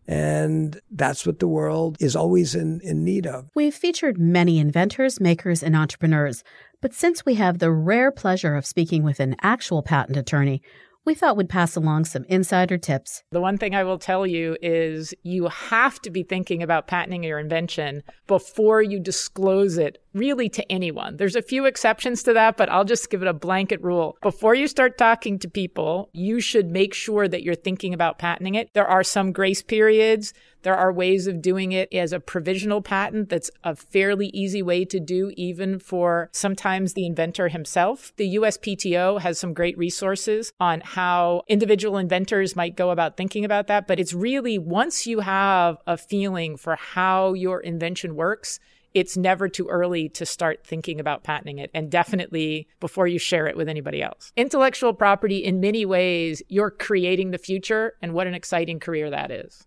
And 0.09 0.81
that's 0.91 1.27
what 1.27 1.41
the 1.41 1.49
world 1.49 1.97
is 2.01 2.15
always 2.15 2.55
in, 2.55 2.81
in 2.83 3.05
need 3.05 3.27
of. 3.27 3.51
We've 3.55 3.75
featured 3.75 4.19
many 4.19 4.59
inventors, 4.59 5.21
makers, 5.21 5.63
and 5.63 5.75
entrepreneurs. 5.75 6.45
But 6.81 6.95
since 6.95 7.25
we 7.27 7.35
have 7.35 7.59
the 7.59 7.73
rare 7.73 8.13
pleasure 8.13 8.55
of 8.55 8.67
speaking 8.67 9.03
with 9.03 9.19
an 9.19 9.35
actual 9.43 9.83
patent 9.83 10.17
attorney, 10.17 10.63
we 11.07 11.15
thought 11.15 11.37
we'd 11.37 11.49
pass 11.49 11.77
along 11.77 12.05
some 12.05 12.25
insider 12.25 12.77
tips. 12.77 13.23
The 13.31 13.41
one 13.41 13.59
thing 13.59 13.75
I 13.75 13.85
will 13.85 13.99
tell 13.99 14.27
you 14.27 14.57
is 14.61 15.15
you 15.23 15.47
have 15.47 16.01
to 16.03 16.11
be 16.11 16.25
thinking 16.25 16.63
about 16.63 16.89
patenting 16.89 17.23
your 17.23 17.39
invention 17.39 18.03
before 18.27 18.83
you 18.83 18.99
disclose 18.99 19.79
it 19.79 20.03
really 20.17 20.49
to 20.49 20.73
anyone. 20.73 21.17
There's 21.19 21.37
a 21.37 21.43
few 21.43 21.67
exceptions 21.67 22.23
to 22.25 22.33
that, 22.33 22.57
but 22.57 22.71
I'll 22.71 22.85
just 22.85 23.11
give 23.11 23.23
it 23.23 23.29
a 23.29 23.33
blanket 23.33 23.83
rule. 23.83 24.17
Before 24.23 24.55
you 24.55 24.67
start 24.67 24.99
talking 24.99 25.39
to 25.41 25.49
people, 25.49 26.09
you 26.13 26.41
should 26.41 26.71
make 26.71 26.95
sure 26.95 27.29
that 27.29 27.43
you're 27.43 27.55
thinking 27.55 27.93
about 27.93 28.19
patenting 28.19 28.55
it. 28.55 28.71
There 28.73 28.87
are 28.87 29.05
some 29.05 29.33
grace 29.33 29.63
periods. 29.63 30.33
There 30.63 30.75
are 30.75 30.93
ways 30.93 31.29
of 31.29 31.43
doing 31.43 31.71
it 31.71 31.93
as 31.93 32.13
a 32.13 32.19
provisional 32.19 32.83
patent 32.83 33.29
that's 33.29 33.53
a 33.63 33.77
fairly 33.77 34.29
easy 34.29 34.63
way 34.63 34.85
to 34.87 34.99
do, 34.99 35.33
even 35.37 35.79
for 35.79 36.29
sometimes 36.33 36.95
the 36.95 37.07
inventor 37.07 37.49
himself. 37.49 38.13
The 38.17 38.35
USPTO 38.35 39.21
has 39.21 39.39
some 39.39 39.55
great 39.55 39.79
resources 39.79 40.53
on 40.59 40.81
how 40.81 41.43
individual 41.47 41.99
inventors 41.99 42.57
might 42.57 42.75
go 42.77 42.91
about 42.91 43.17
thinking 43.17 43.45
about 43.45 43.69
that. 43.69 43.87
But 43.87 44.01
it's 44.01 44.13
really 44.13 44.59
once 44.59 45.07
you 45.07 45.21
have 45.21 45.77
a 45.87 45.97
feeling 45.97 46.57
for 46.57 46.75
how 46.75 47.35
your 47.35 47.61
invention 47.61 48.17
works, 48.17 48.59
it's 48.97 49.15
never 49.15 49.47
too 49.47 49.69
early 49.69 50.09
to 50.09 50.25
start 50.25 50.65
thinking 50.65 50.99
about 50.99 51.23
patenting 51.23 51.59
it 51.59 51.71
and 51.75 51.91
definitely 51.91 52.67
before 52.81 53.07
you 53.07 53.19
share 53.19 53.47
it 53.47 53.55
with 53.55 53.69
anybody 53.69 54.03
else. 54.03 54.33
Intellectual 54.37 54.95
property, 54.95 55.45
in 55.45 55.61
many 55.61 55.85
ways, 55.85 56.43
you're 56.49 56.71
creating 56.71 57.31
the 57.31 57.37
future, 57.37 57.93
and 58.01 58.15
what 58.15 58.27
an 58.27 58.33
exciting 58.33 58.81
career 58.81 59.11
that 59.11 59.31
is. 59.31 59.65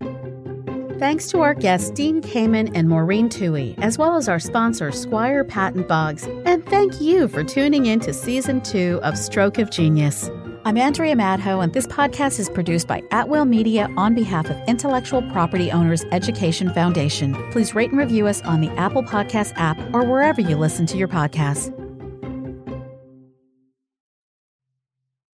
Thanks 0.98 1.28
to 1.30 1.42
our 1.42 1.54
guests, 1.54 1.92
Dean 1.92 2.22
Kamen 2.22 2.72
and 2.74 2.90
Maureen 2.90 3.30
Toohey, 3.30 3.78
as 3.80 4.00
well 4.00 4.18
as 4.18 4.28
our 4.28 4.40
sponsor, 4.40 4.92
Squire 4.92 5.44
Patton 5.44 5.84
Boggs. 5.84 6.28
And 6.46 6.66
thank 6.66 7.00
you 7.00 7.28
for 7.28 7.44
tuning 7.44 7.86
in 7.86 8.00
to 8.00 8.14
season 8.14 8.62
two 8.62 9.00
of 9.04 9.16
Stroke 9.16 9.60
of 9.60 9.70
Genius. 9.70 10.32
I'm 10.66 10.78
Andrea 10.78 11.16
Madho, 11.16 11.64
and 11.64 11.72
this 11.72 11.88
podcast 11.88 12.38
is 12.38 12.50
produced 12.50 12.86
by 12.86 13.02
Atwell 13.12 13.46
Media 13.46 13.90
on 13.96 14.14
behalf 14.14 14.50
of 14.50 14.58
Intellectual 14.68 15.22
Property 15.32 15.72
Owners 15.72 16.04
Education 16.12 16.74
Foundation. 16.74 17.34
Please 17.52 17.74
rate 17.74 17.92
and 17.92 17.98
review 17.98 18.28
us 18.28 18.42
on 18.42 18.60
the 18.60 18.70
Apple 18.72 19.02
Podcast 19.02 19.54
app 19.56 19.80
or 19.94 20.04
wherever 20.04 20.42
you 20.42 20.58
listen 20.58 20.86
to 20.88 20.98
your 20.98 21.08
podcasts. 21.08 21.74